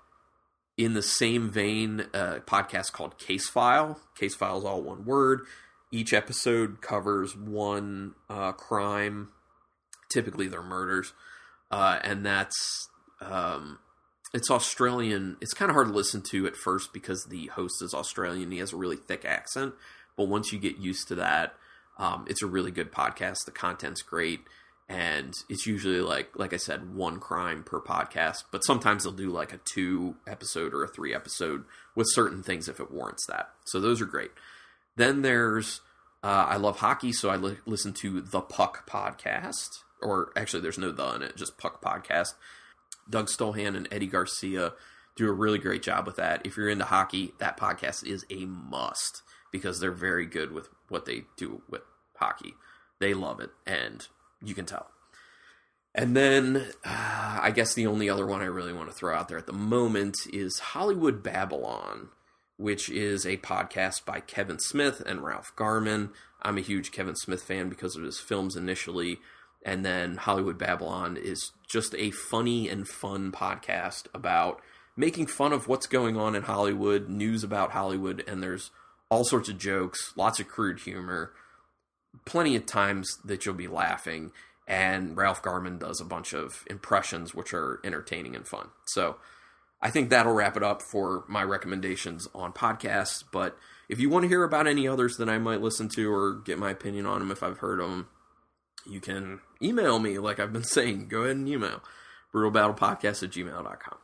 [0.76, 4.00] in the same vein, a podcast called Case File.
[4.16, 5.42] Case File is all one word.
[5.90, 9.30] Each episode covers one uh, crime.
[10.10, 11.12] Typically, they're murders,
[11.70, 12.88] uh, and that's
[13.20, 13.78] um,
[14.34, 15.36] it's Australian.
[15.40, 18.50] It's kind of hard to listen to at first because the host is Australian.
[18.50, 19.74] He has a really thick accent,
[20.16, 21.54] but once you get used to that,
[21.98, 23.44] um, it's a really good podcast.
[23.44, 24.40] The content's great
[24.88, 28.44] and it's usually like like I said, one crime per podcast.
[28.50, 32.68] But sometimes they'll do like a two episode or a three episode with certain things
[32.68, 33.50] if it warrants that.
[33.66, 34.30] So those are great.
[34.98, 35.80] Then there's
[36.22, 39.68] uh, I love hockey, so I li- listen to the Puck podcast,
[40.02, 42.34] or actually there's no the in it, just Puck podcast.
[43.08, 44.72] Doug Stolhand and Eddie Garcia
[45.16, 46.44] do a really great job with that.
[46.44, 51.06] If you're into hockey, that podcast is a must because they're very good with what
[51.06, 51.82] they do with
[52.16, 52.54] hockey.
[53.00, 54.06] They love it, and
[54.42, 54.90] you can tell.
[55.94, 59.28] And then uh, I guess the only other one I really want to throw out
[59.28, 62.08] there at the moment is Hollywood Babylon,
[62.58, 66.10] which is a podcast by Kevin Smith and Ralph Garman.
[66.42, 69.18] I'm a huge Kevin Smith fan because of his films initially.
[69.64, 74.60] And then Hollywood Babble-On is just a funny and fun podcast about
[74.96, 78.70] making fun of what's going on in Hollywood, news about Hollywood, and there's
[79.08, 81.32] all sorts of jokes, lots of crude humor,
[82.24, 84.32] plenty of times that you'll be laughing.
[84.66, 88.68] And Ralph Garman does a bunch of impressions, which are entertaining and fun.
[88.86, 89.16] So
[89.80, 93.22] I think that'll wrap it up for my recommendations on podcasts.
[93.30, 93.56] But
[93.88, 96.58] if you want to hear about any others that I might listen to or get
[96.58, 98.08] my opinion on them if I've heard them,
[98.86, 101.08] you can email me, like I've been saying.
[101.08, 101.82] Go ahead and email
[102.34, 103.98] brutalbattlepodcast at gmail.com.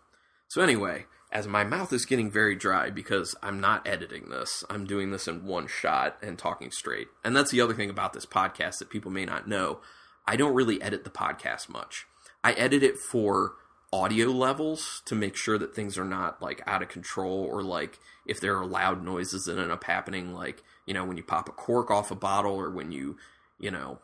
[0.49, 4.87] So, anyway, as my mouth is getting very dry because I'm not editing this, I'm
[4.87, 7.09] doing this in one shot and talking straight.
[7.25, 9.81] And that's the other thing about this podcast that people may not know.
[10.27, 12.07] I don't really edit the podcast much.
[12.43, 13.55] I edit it for
[13.95, 18.01] audio levels to make sure that things are not like out of control or like
[18.27, 21.49] if there are loud noises that end up happening like you know when you pop
[21.49, 23.17] a cork off a bottle or when you
[23.57, 24.01] you know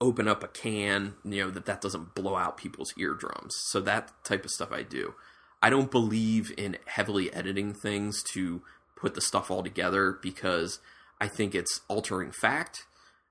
[0.00, 3.54] open up a can you know that that doesn't blow out people's eardrums.
[3.68, 5.14] So that type of stuff i do.
[5.62, 8.62] I don't believe in heavily editing things to
[8.96, 10.80] put the stuff all together because
[11.20, 12.84] i think it's altering fact.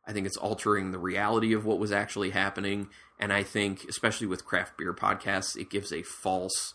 [0.08, 2.88] I think it's altering the reality of what was actually happening
[3.24, 6.74] and I think, especially with craft beer podcasts, it gives a false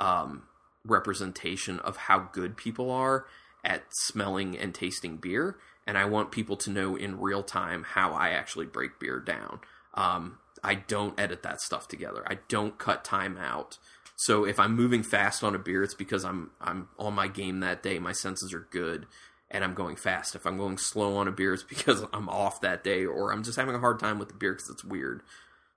[0.00, 0.44] um,
[0.86, 3.26] representation of how good people are
[3.62, 5.58] at smelling and tasting beer.
[5.86, 9.60] And I want people to know in real time how I actually break beer down.
[9.92, 12.24] Um, I don't edit that stuff together.
[12.26, 13.76] I don't cut time out.
[14.16, 17.60] So if I'm moving fast on a beer, it's because I'm I'm on my game
[17.60, 17.98] that day.
[17.98, 19.04] My senses are good,
[19.50, 20.34] and I'm going fast.
[20.34, 23.42] If I'm going slow on a beer, it's because I'm off that day, or I'm
[23.42, 25.20] just having a hard time with the beer because it's weird.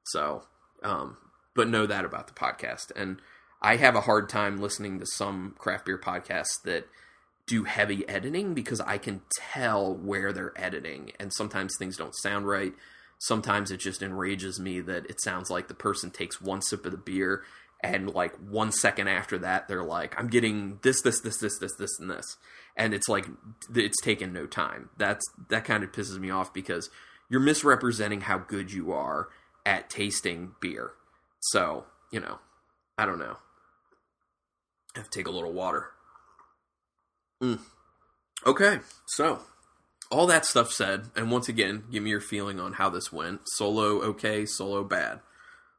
[0.07, 0.43] So,
[0.83, 1.17] um,
[1.55, 2.91] but know that about the podcast.
[2.95, 3.21] And
[3.61, 6.87] I have a hard time listening to some craft beer podcasts that
[7.47, 12.47] do heavy editing because I can tell where they're editing, and sometimes things don't sound
[12.47, 12.73] right.
[13.19, 16.91] Sometimes it just enrages me that it sounds like the person takes one sip of
[16.91, 17.43] the beer
[17.81, 21.75] and like one second after that they're like i'm getting this this this this this
[21.77, 22.37] this and this
[22.75, 23.27] and it's like
[23.75, 26.89] it's taken no time that's that kind of pisses me off because
[27.29, 29.29] you're misrepresenting how good you are
[29.65, 30.91] at tasting beer.
[31.39, 32.39] So, you know,
[32.97, 33.37] I don't know.
[34.95, 35.87] I have to take a little water.
[37.41, 37.59] Mm.
[38.45, 39.41] Okay, so
[40.11, 43.41] all that stuff said, and once again, give me your feeling on how this went.
[43.49, 45.19] Solo okay, solo bad.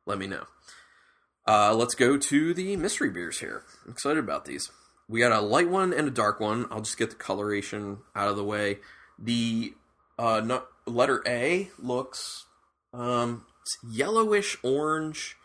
[0.04, 0.44] Let me know.
[1.46, 3.62] Uh, let's go to the mystery beers here.
[3.84, 4.70] I'm excited about these.
[5.08, 6.66] We got a light one and a dark one.
[6.70, 8.78] I'll just get the coloration out of the way.
[9.18, 9.74] The
[10.18, 12.46] uh, letter A looks
[12.92, 13.44] um,
[13.88, 15.36] yellowish orange.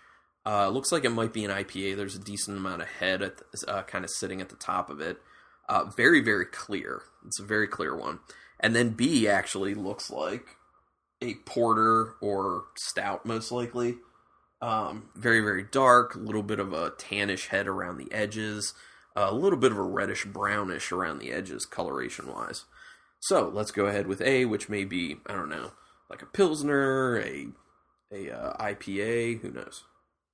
[0.46, 1.96] Uh, looks like it might be an IPA.
[1.96, 5.00] There's a decent amount of head the, uh, kind of sitting at the top of
[5.00, 5.18] it.
[5.70, 7.04] Uh, very, very clear.
[7.26, 8.20] It's a very clear one.
[8.60, 10.58] And then B actually looks like
[11.22, 13.98] a porter or stout, most likely.
[14.62, 16.16] Um, very, very dark.
[16.16, 18.74] A little bit of a tannish head around the edges.
[19.16, 22.66] a little bit of a reddish brownish around the edges, coloration wise.
[23.20, 25.72] So let's go ahead with A, which may be, I don't know,
[26.10, 27.48] like a Pilsner, a
[28.12, 29.42] a uh, IPA.
[29.42, 29.84] Who knows?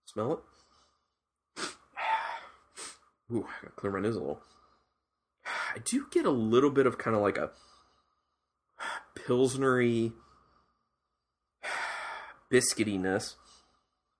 [0.05, 1.63] Smell it.
[3.31, 4.41] Ooh, I gotta clear my nose a little.
[5.45, 7.51] I do get a little bit of kind of like a
[9.17, 10.13] pilsnery
[12.51, 13.35] biscuitiness.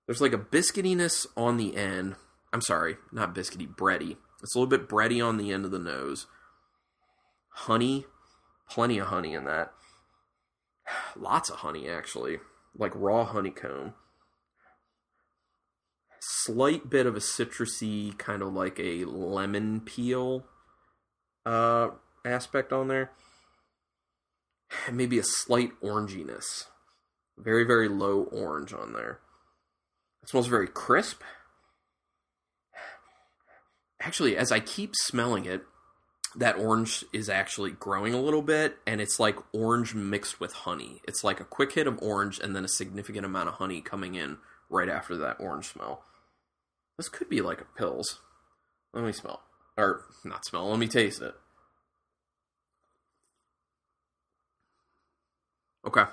[0.06, 2.16] There's like a biscuitiness on the end.
[2.52, 4.16] I'm sorry, not biscuity, bready.
[4.42, 6.26] It's a little bit bready on the end of the nose.
[7.50, 8.06] Honey,
[8.70, 9.72] plenty of honey in that.
[11.16, 12.38] Lots of honey, actually
[12.76, 13.94] like raw honeycomb.
[16.20, 20.44] Slight bit of a citrusy, kind of like a lemon peel
[21.46, 21.88] uh,
[22.24, 23.10] aspect on there.
[24.86, 26.64] And maybe a slight oranginess.
[27.36, 29.20] Very, very low orange on there.
[30.22, 31.22] It smells very crisp.
[34.00, 35.62] Actually, as I keep smelling it,
[36.38, 41.02] that orange is actually growing a little bit and it's like orange mixed with honey.
[41.06, 44.14] It's like a quick hit of orange and then a significant amount of honey coming
[44.14, 44.38] in
[44.70, 46.04] right after that orange smell.
[46.96, 48.20] This could be like a pills.
[48.94, 49.42] Let me smell.
[49.76, 51.34] Or not smell, let me taste it.
[55.84, 56.04] Okay.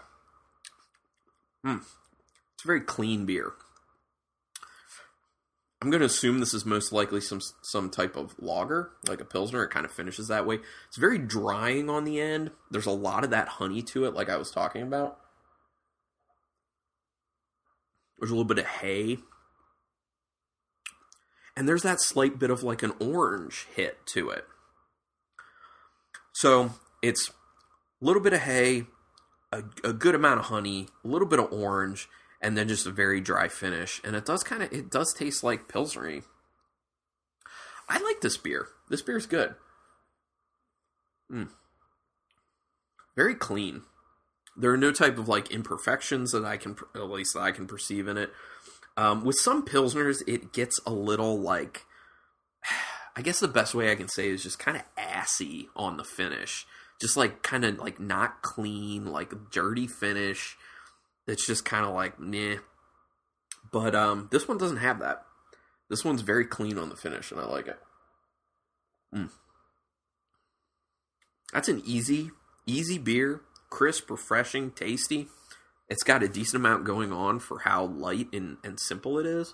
[1.64, 1.78] Hmm.
[1.78, 3.54] It's a very clean beer.
[5.86, 9.24] I'm going to assume this is most likely some some type of lager, like a
[9.24, 9.64] pilsner.
[9.64, 10.58] It kind of finishes that way.
[10.88, 12.50] It's very drying on the end.
[12.72, 15.20] There's a lot of that honey to it, like I was talking about.
[18.18, 19.20] There's a little bit of hay.
[21.56, 24.48] And there's that slight bit of like an orange hit to it.
[26.34, 26.72] So
[27.04, 28.86] it's a little bit of hay,
[29.52, 32.10] a, a good amount of honey, a little bit of orange,
[32.46, 34.00] and then just a very dry finish.
[34.04, 36.24] And it does kind of it does taste like pilsnery.
[37.90, 38.68] I like this beer.
[38.90, 39.56] This beer is good.
[41.32, 41.50] Mm.
[43.16, 43.82] Very clean.
[44.56, 47.66] There are no type of like imperfections that I can at least that I can
[47.66, 48.32] perceive in it.
[48.96, 51.86] Um, with some pilsners, it gets a little like.
[53.18, 56.04] I guess the best way I can say is just kind of assy on the
[56.04, 56.68] finish
[57.00, 60.58] just like kind of like not clean, like dirty finish.
[61.28, 62.58] It's just kind of like nah.
[63.72, 65.26] But um, this one doesn't have that.
[65.90, 67.80] This one's very clean on the finish, and I like it.
[69.14, 69.30] Mm.
[71.54, 72.32] That's an easy,
[72.66, 73.42] easy beer.
[73.70, 75.28] Crisp, refreshing, tasty.
[75.90, 79.54] It's got a decent amount going on for how light and, and simple it is.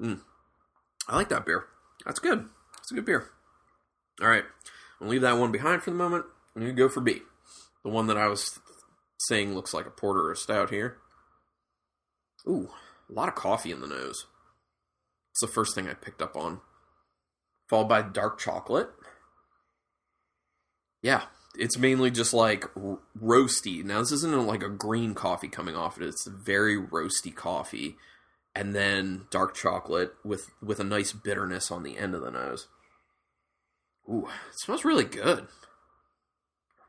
[0.00, 0.20] Mm.
[1.08, 1.66] I like that beer.
[2.04, 2.46] That's good.
[2.78, 3.30] It's a good beer.
[4.20, 4.44] All right.
[5.00, 6.24] I'll leave that one behind for the moment.
[6.54, 7.22] I'm going to go for B.
[7.82, 8.58] The one that I was
[9.18, 10.98] saying looks like a porter or a stout here.
[12.48, 12.70] Ooh,
[13.08, 14.26] a lot of coffee in the nose.
[15.32, 16.60] It's the first thing I picked up on.
[17.68, 18.90] Followed by dark chocolate.
[21.02, 21.24] Yeah,
[21.58, 23.84] it's mainly just like r- roasty.
[23.84, 26.06] Now, this isn't like a green coffee coming off it.
[26.06, 27.96] It's very roasty coffee.
[28.54, 32.68] And then dark chocolate with, with a nice bitterness on the end of the nose.
[34.08, 35.48] Ooh, it smells really good.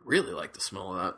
[0.05, 1.15] Really like the smell of that.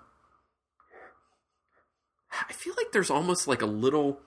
[2.31, 4.19] I feel like there's almost like a little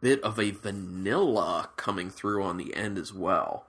[0.00, 3.66] bit of a vanilla coming through on the end as well.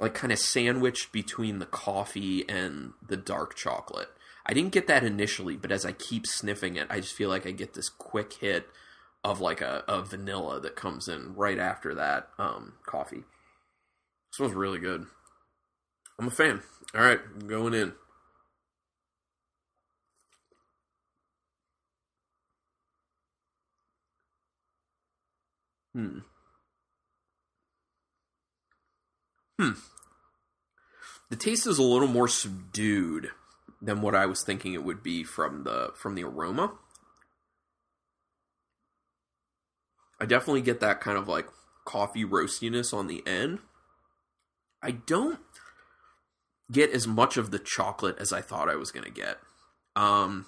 [0.00, 4.08] Like kind of sandwiched between the coffee and the dark chocolate.
[4.44, 7.46] I didn't get that initially, but as I keep sniffing it, I just feel like
[7.46, 8.66] I get this quick hit
[9.22, 13.22] of like a, a vanilla that comes in right after that um, coffee.
[14.32, 15.06] Smells really good.
[16.18, 16.62] I'm a fan.
[16.94, 17.92] All right, I'm going in.
[25.94, 26.18] Hmm.
[29.58, 29.72] Hmm.
[31.30, 33.30] The taste is a little more subdued
[33.80, 36.72] than what I was thinking it would be from the from the aroma.
[40.20, 41.48] I definitely get that kind of like
[41.84, 43.58] coffee roastiness on the end.
[44.82, 45.40] I don't
[46.70, 49.38] get as much of the chocolate as I thought I was going to get.
[49.96, 50.46] Um,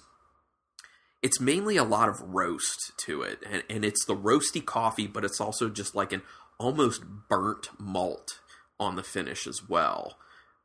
[1.25, 5.25] it's mainly a lot of roast to it, and, and it's the roasty coffee, but
[5.25, 6.21] it's also just like an
[6.59, 8.37] almost burnt malt
[8.79, 10.19] on the finish as well.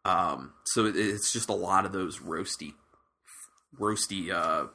[0.04, 2.74] Um, so it, it's just a lot of those roasty,
[3.78, 4.66] roasty uh,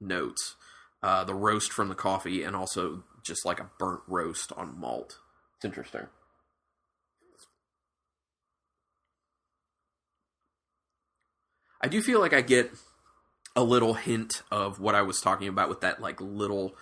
[0.00, 0.56] notes.
[1.00, 5.18] Uh, the roast from the coffee, and also just like a burnt roast on malt.
[5.56, 6.08] It's interesting.
[11.80, 12.72] I do feel like I get
[13.56, 16.74] a little hint of what I was talking about with that like little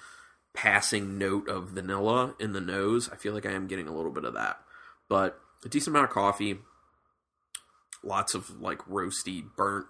[0.54, 3.08] passing note of vanilla in the nose.
[3.12, 4.60] I feel like I am getting a little bit of that.
[5.08, 6.58] But a decent amount of coffee,
[8.02, 9.86] lots of like roasty, burnt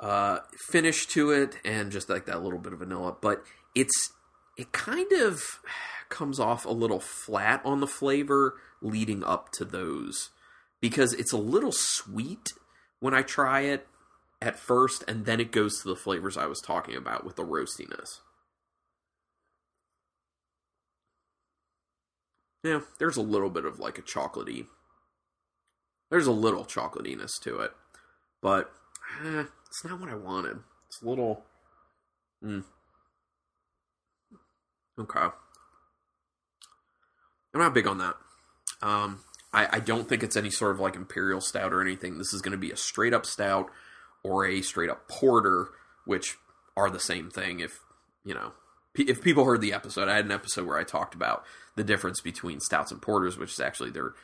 [0.00, 0.38] uh
[0.70, 3.42] finish to it and just like that little bit of vanilla, but
[3.74, 4.12] it's
[4.56, 5.60] it kind of
[6.08, 10.30] comes off a little flat on the flavor leading up to those
[10.80, 12.52] because it's a little sweet
[13.00, 13.86] when I try it
[14.40, 17.44] at first, and then it goes to the flavors I was talking about with the
[17.44, 18.20] roastiness.
[22.62, 24.66] Yeah, there's a little bit of like a chocolatey.
[26.10, 27.72] There's a little chocolatiness to it,
[28.42, 28.70] but
[29.24, 30.58] eh, it's not what I wanted.
[30.88, 31.44] It's a little.
[32.42, 32.64] Mm.
[34.98, 35.28] Okay.
[37.54, 38.14] I'm not big on that.
[38.82, 39.20] Um,
[39.52, 42.18] I, I don't think it's any sort of like imperial stout or anything.
[42.18, 43.70] This is going to be a straight up stout
[44.22, 45.68] or a straight up porter,
[46.04, 46.36] which
[46.76, 47.60] are the same thing.
[47.60, 47.80] If
[48.24, 48.52] you know,
[48.94, 51.44] if people heard the episode, I had an episode where I talked about
[51.76, 54.14] the difference between stouts and porters, which is actually there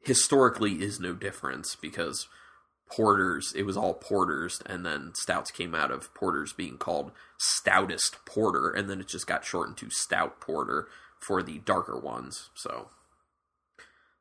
[0.00, 2.28] historically is no difference because
[2.90, 8.22] porters it was all porters and then stouts came out of porters being called stoutest
[8.26, 10.86] porter and then it just got shortened to stout porter
[11.18, 12.90] for the darker ones so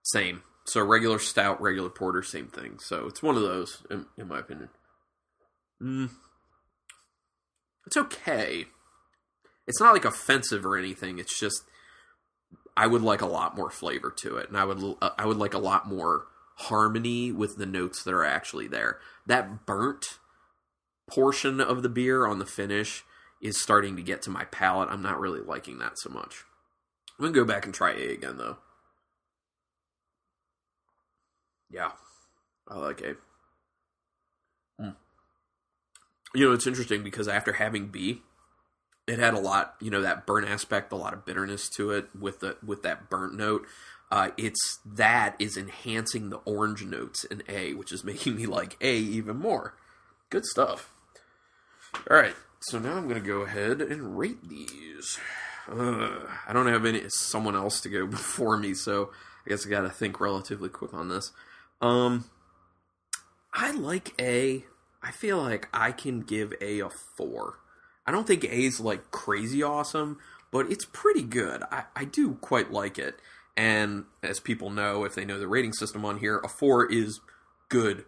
[0.02, 2.80] same so regular stout, regular porter, same thing.
[2.80, 4.70] So it's one of those, in, in my opinion.
[5.84, 6.10] Mm.
[7.86, 8.66] It's okay.
[9.68, 11.20] It's not like offensive or anything.
[11.20, 11.64] It's just
[12.76, 15.38] I would like a lot more flavor to it, and I would uh, I would
[15.38, 16.26] like a lot more
[16.56, 19.00] harmony with the notes that are actually there.
[19.26, 20.20] That burnt
[21.10, 23.04] portion of the beer on the finish
[23.42, 24.90] is starting to get to my palate.
[24.90, 26.46] I'm not really liking that so much.
[27.20, 28.58] I'm gonna go back and try A again though.
[31.70, 31.92] Yeah,
[32.68, 33.16] I like A.
[34.82, 34.96] Mm.
[36.34, 38.22] You know, it's interesting because after having B,
[39.08, 42.10] it had a lot, you know, that burnt aspect, a lot of bitterness to it
[42.18, 43.66] with the with that burnt note.
[44.12, 48.78] Uh, it's that is enhancing the orange notes in A, which is making me like
[48.82, 49.76] A even more.
[50.30, 50.92] Good stuff.
[52.10, 55.20] All right, so now I'm to go ahead and rate these.
[55.70, 59.12] Uh, I don't have any someone else to go before me, so
[59.46, 61.32] I guess I got to think relatively quick on this.
[61.82, 62.26] Um,
[63.54, 64.66] I like A.
[65.04, 67.60] I feel like I can give A a four.
[68.06, 70.18] I don't think A is like crazy awesome,
[70.52, 71.64] but it's pretty good.
[71.72, 73.20] I, I do quite like it.
[73.56, 77.20] And as people know, if they know the rating system on here, a four is
[77.70, 78.06] good.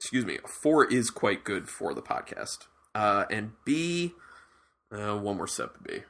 [0.00, 2.66] Excuse me, a four is quite good for the podcast.
[2.94, 4.12] Uh, and B,
[4.92, 6.00] uh, one more step B.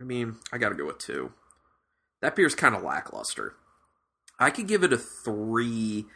[0.00, 1.32] I mean, I got to go with two.
[2.20, 3.54] That beer's kind of lackluster.
[4.44, 6.06] I could give it a three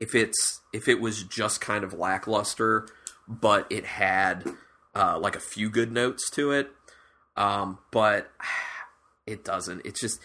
[0.00, 2.88] if it's if it was just kind of lackluster,
[3.28, 4.44] but it had
[4.94, 6.70] uh, like a few good notes to it.
[7.36, 8.30] Um, but
[9.26, 9.82] it doesn't.
[9.84, 10.20] It's just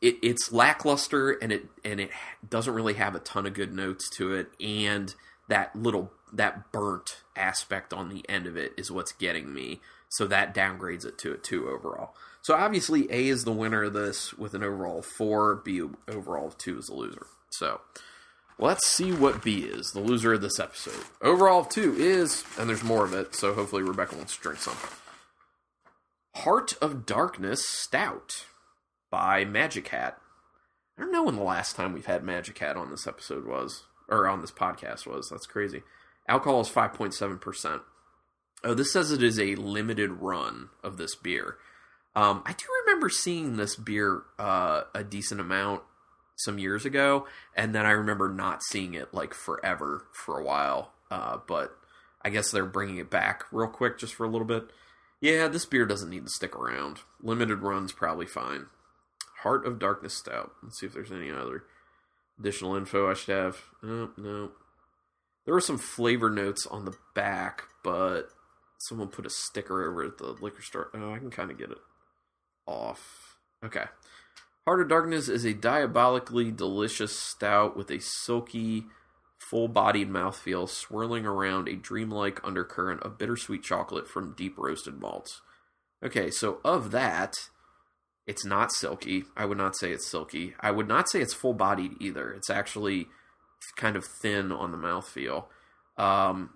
[0.00, 2.10] it, it's lackluster and it and it
[2.48, 5.14] doesn't really have a ton of good notes to it and
[5.48, 10.26] that little that burnt aspect on the end of it is what's getting me so
[10.26, 14.34] that downgrades it to a 2 overall so obviously a is the winner of this
[14.34, 17.80] with an overall 4 b overall 2 is the loser so
[18.58, 22.84] let's see what b is the loser of this episode overall 2 is and there's
[22.84, 24.76] more of it so hopefully rebecca wants to drink some
[26.38, 28.44] heart of darkness stout
[29.10, 30.18] by Magic Hat.
[30.96, 33.84] I don't know when the last time we've had Magic Hat on this episode was,
[34.08, 35.28] or on this podcast was.
[35.30, 35.82] That's crazy.
[36.28, 37.80] Alcohol is 5.7%.
[38.64, 41.56] Oh, this says it is a limited run of this beer.
[42.16, 45.82] Um, I do remember seeing this beer uh, a decent amount
[46.36, 50.92] some years ago, and then I remember not seeing it like forever for a while.
[51.10, 51.76] Uh, but
[52.22, 54.64] I guess they're bringing it back real quick just for a little bit.
[55.20, 57.00] Yeah, this beer doesn't need to stick around.
[57.22, 58.66] Limited run's probably fine.
[59.42, 60.52] Heart of Darkness Stout.
[60.62, 61.64] Let's see if there's any other
[62.38, 63.58] additional info I should have.
[63.82, 64.50] Oh, no.
[65.44, 68.30] There were some flavor notes on the back, but
[68.78, 70.90] someone put a sticker over at the liquor store.
[70.94, 71.78] Oh, I can kind of get it
[72.66, 73.38] off.
[73.64, 73.84] Okay.
[74.66, 78.84] Heart of Darkness is a diabolically delicious stout with a silky,
[79.38, 85.40] full bodied mouthfeel swirling around a dreamlike undercurrent of bittersweet chocolate from deep roasted malts.
[86.04, 87.34] Okay, so of that,
[88.26, 89.24] it's not silky.
[89.36, 90.54] I would not say it's silky.
[90.60, 92.30] I would not say it's full bodied either.
[92.30, 93.06] It's actually
[93.76, 95.46] kind of thin on the mouthfeel.
[95.96, 96.50] Um,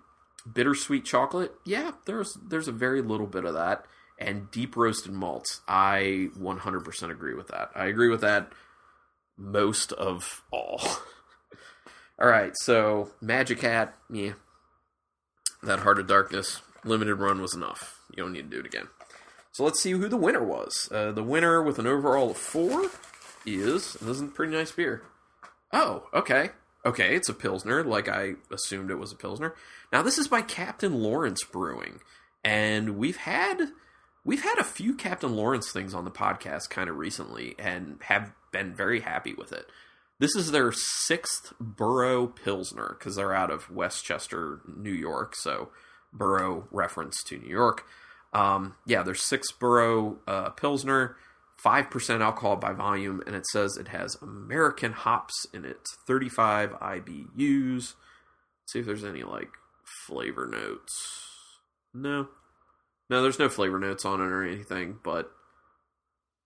[0.51, 3.85] bittersweet chocolate, yeah, there's there's a very little bit of that.
[4.19, 7.71] And deep roasted malts, I 100% agree with that.
[7.75, 8.53] I agree with that
[9.37, 10.79] most of all.
[12.19, 14.33] all right, so Magic Hat, yeah,
[15.63, 17.99] that Heart of Darkness limited run was enough.
[18.15, 18.87] You don't need to do it again.
[19.51, 20.89] So let's see who the winner was.
[20.91, 22.89] Uh, the winner with an overall of four
[23.45, 25.03] is, this is a pretty nice beer.
[25.71, 26.49] Oh, okay.
[26.85, 29.55] Okay, it's a Pilsner, like I assumed it was a Pilsner.
[29.91, 31.99] Now, this is by Captain Lawrence Brewing.
[32.43, 33.69] And we've had
[34.25, 38.33] we've had a few Captain Lawrence things on the podcast kind of recently and have
[38.51, 39.67] been very happy with it.
[40.19, 45.35] This is their sixth borough Pilsner because they're out of Westchester, New York.
[45.35, 45.69] So,
[46.11, 47.85] borough reference to New York.
[48.33, 51.15] Um, yeah, there's six borough uh, Pilsner,
[51.65, 57.75] 5% alcohol by volume, and it says it has American hops in it, 35 IBUs.
[57.75, 57.93] Let's
[58.67, 59.49] see if there's any like
[60.07, 61.29] flavor notes.
[61.93, 62.27] No.
[63.09, 65.31] No, there's no flavor notes on it or anything, but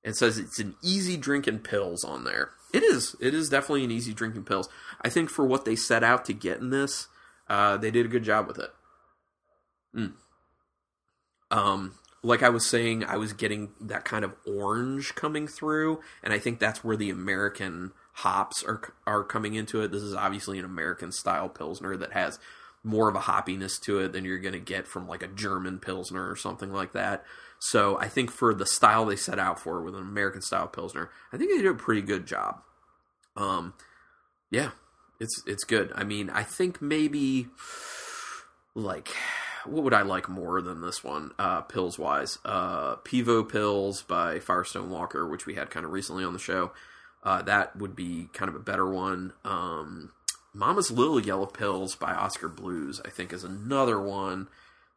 [0.03, 2.51] it says it's an easy drinking pills on there.
[2.73, 3.15] It is.
[3.19, 4.69] It is definitely an easy drinking pills.
[5.01, 7.07] I think for what they set out to get in this,
[7.49, 8.69] uh, they did a good job with it.
[9.95, 10.13] Mm.
[11.49, 11.95] Um,
[12.27, 16.39] like I was saying, I was getting that kind of orange coming through, and I
[16.39, 19.91] think that's where the American hops are are coming into it.
[19.91, 22.37] This is obviously an American style pilsner that has
[22.83, 25.79] more of a hoppiness to it than you're going to get from like a German
[25.79, 27.23] pilsner or something like that.
[27.59, 31.09] So I think for the style they set out for with an American style pilsner,
[31.31, 32.61] I think they did a pretty good job.
[33.37, 33.73] Um,
[34.51, 34.71] yeah,
[35.21, 35.93] it's it's good.
[35.95, 37.47] I mean, I think maybe
[38.75, 39.15] like
[39.69, 42.39] what would I like more than this one, uh, pills wise?
[42.43, 46.71] Uh, Pivo Pils by Firestone Walker, which we had kind of recently on the show.
[47.23, 49.33] Uh, that would be kind of a better one.
[49.43, 50.11] Um,
[50.53, 54.47] Mama's Little Yellow Pills by Oskar Blues, I think, is another one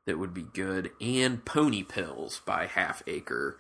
[0.07, 0.91] that would be good.
[1.01, 3.59] And Pony Pils by Half Acre.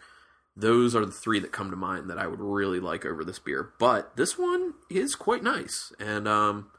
[0.56, 3.38] Those are the three that come to mind that I would really like over this
[3.38, 3.72] beer.
[3.78, 6.70] But this one is quite nice, and um,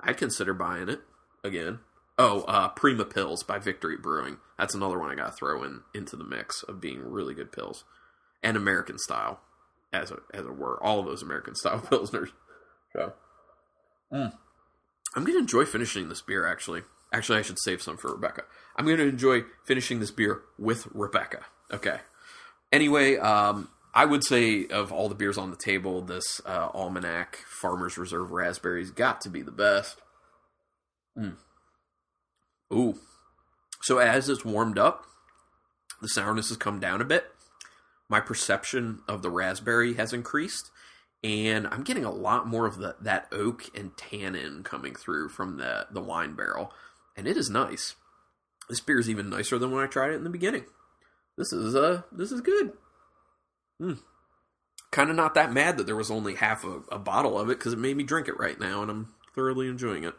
[0.00, 1.00] I'd consider buying it
[1.42, 1.80] again.
[2.16, 4.36] Oh, uh, Prima Pils by Victory Brewing.
[4.58, 7.50] That's another one I got to throw in into the mix of being really good
[7.50, 7.84] pills,
[8.42, 9.40] and American style,
[9.92, 10.80] as a, as it were.
[10.82, 12.30] All of those American style pilsners.
[12.92, 13.14] So,
[15.16, 16.46] I'm going to enjoy finishing this beer.
[16.46, 18.44] Actually, actually, I should save some for Rebecca.
[18.76, 21.46] I'm going to enjoy finishing this beer with Rebecca.
[21.72, 21.98] Okay.
[22.72, 27.36] Anyway, um, I would say of all the beers on the table, this uh, Almanac
[27.46, 30.00] Farmers Reserve Raspberry's got to be the best.
[31.16, 31.36] Mm.
[32.72, 32.98] Ooh.
[33.82, 35.04] So as it's warmed up,
[36.00, 37.26] the sourness has come down a bit.
[38.08, 40.70] My perception of the raspberry has increased,
[41.22, 45.56] and I'm getting a lot more of the, that oak and tannin coming through from
[45.56, 46.72] the, the wine barrel,
[47.16, 47.94] and it is nice.
[48.68, 50.64] This beer is even nicer than when I tried it in the beginning.
[51.36, 52.72] This is uh this is good.
[53.80, 53.94] Hmm.
[54.90, 57.58] Kind of not that mad that there was only half a, a bottle of it
[57.58, 60.14] because it made me drink it right now, and I'm thoroughly enjoying it.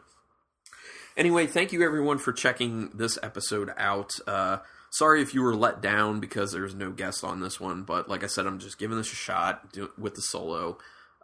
[1.16, 4.12] Anyway, thank you everyone for checking this episode out.
[4.26, 4.58] Uh,
[4.90, 8.22] sorry if you were let down because there's no guest on this one, but like
[8.22, 10.76] I said, I'm just giving this a shot with the solo.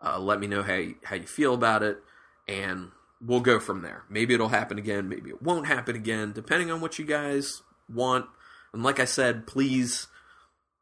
[0.02, 2.02] Uh, let me know how you, how you feel about it,
[2.48, 2.90] and
[3.20, 4.04] we'll go from there.
[4.08, 7.60] Maybe it'll happen again, maybe it won't happen again, depending on what you guys
[7.92, 8.24] want.
[8.72, 10.06] And like I said, please,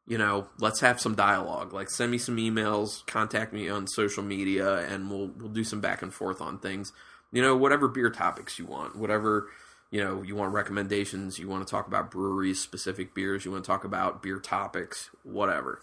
[0.07, 1.73] you know, let's have some dialogue.
[1.73, 5.81] Like send me some emails, contact me on social media, and we'll we'll do some
[5.81, 6.93] back and forth on things.
[7.31, 9.47] You know, whatever beer topics you want, whatever
[9.91, 13.63] you know, you want recommendations, you want to talk about breweries, specific beers, you want
[13.63, 15.81] to talk about beer topics, whatever.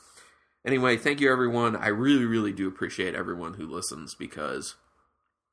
[0.64, 1.76] Anyway, thank you everyone.
[1.76, 4.76] I really, really do appreciate everyone who listens because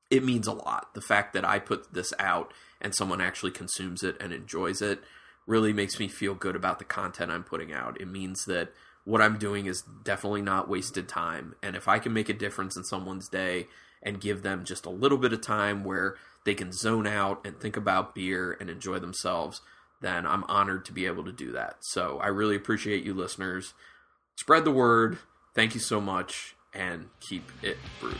[0.09, 0.93] it means a lot.
[0.93, 5.03] The fact that I put this out and someone actually consumes it and enjoys it
[5.45, 7.99] really makes me feel good about the content I'm putting out.
[7.99, 8.71] It means that
[9.03, 11.55] what I'm doing is definitely not wasted time.
[11.61, 13.67] And if I can make a difference in someone's day
[14.05, 17.59] and give them just a little bit of time where they can zone out and
[17.59, 19.61] think about beer and enjoy themselves,
[19.99, 21.77] then I'm honored to be able to do that.
[21.81, 23.73] So I really appreciate you listeners.
[24.35, 25.17] Spread the word.
[25.55, 28.19] Thank you so much and keep it brutal.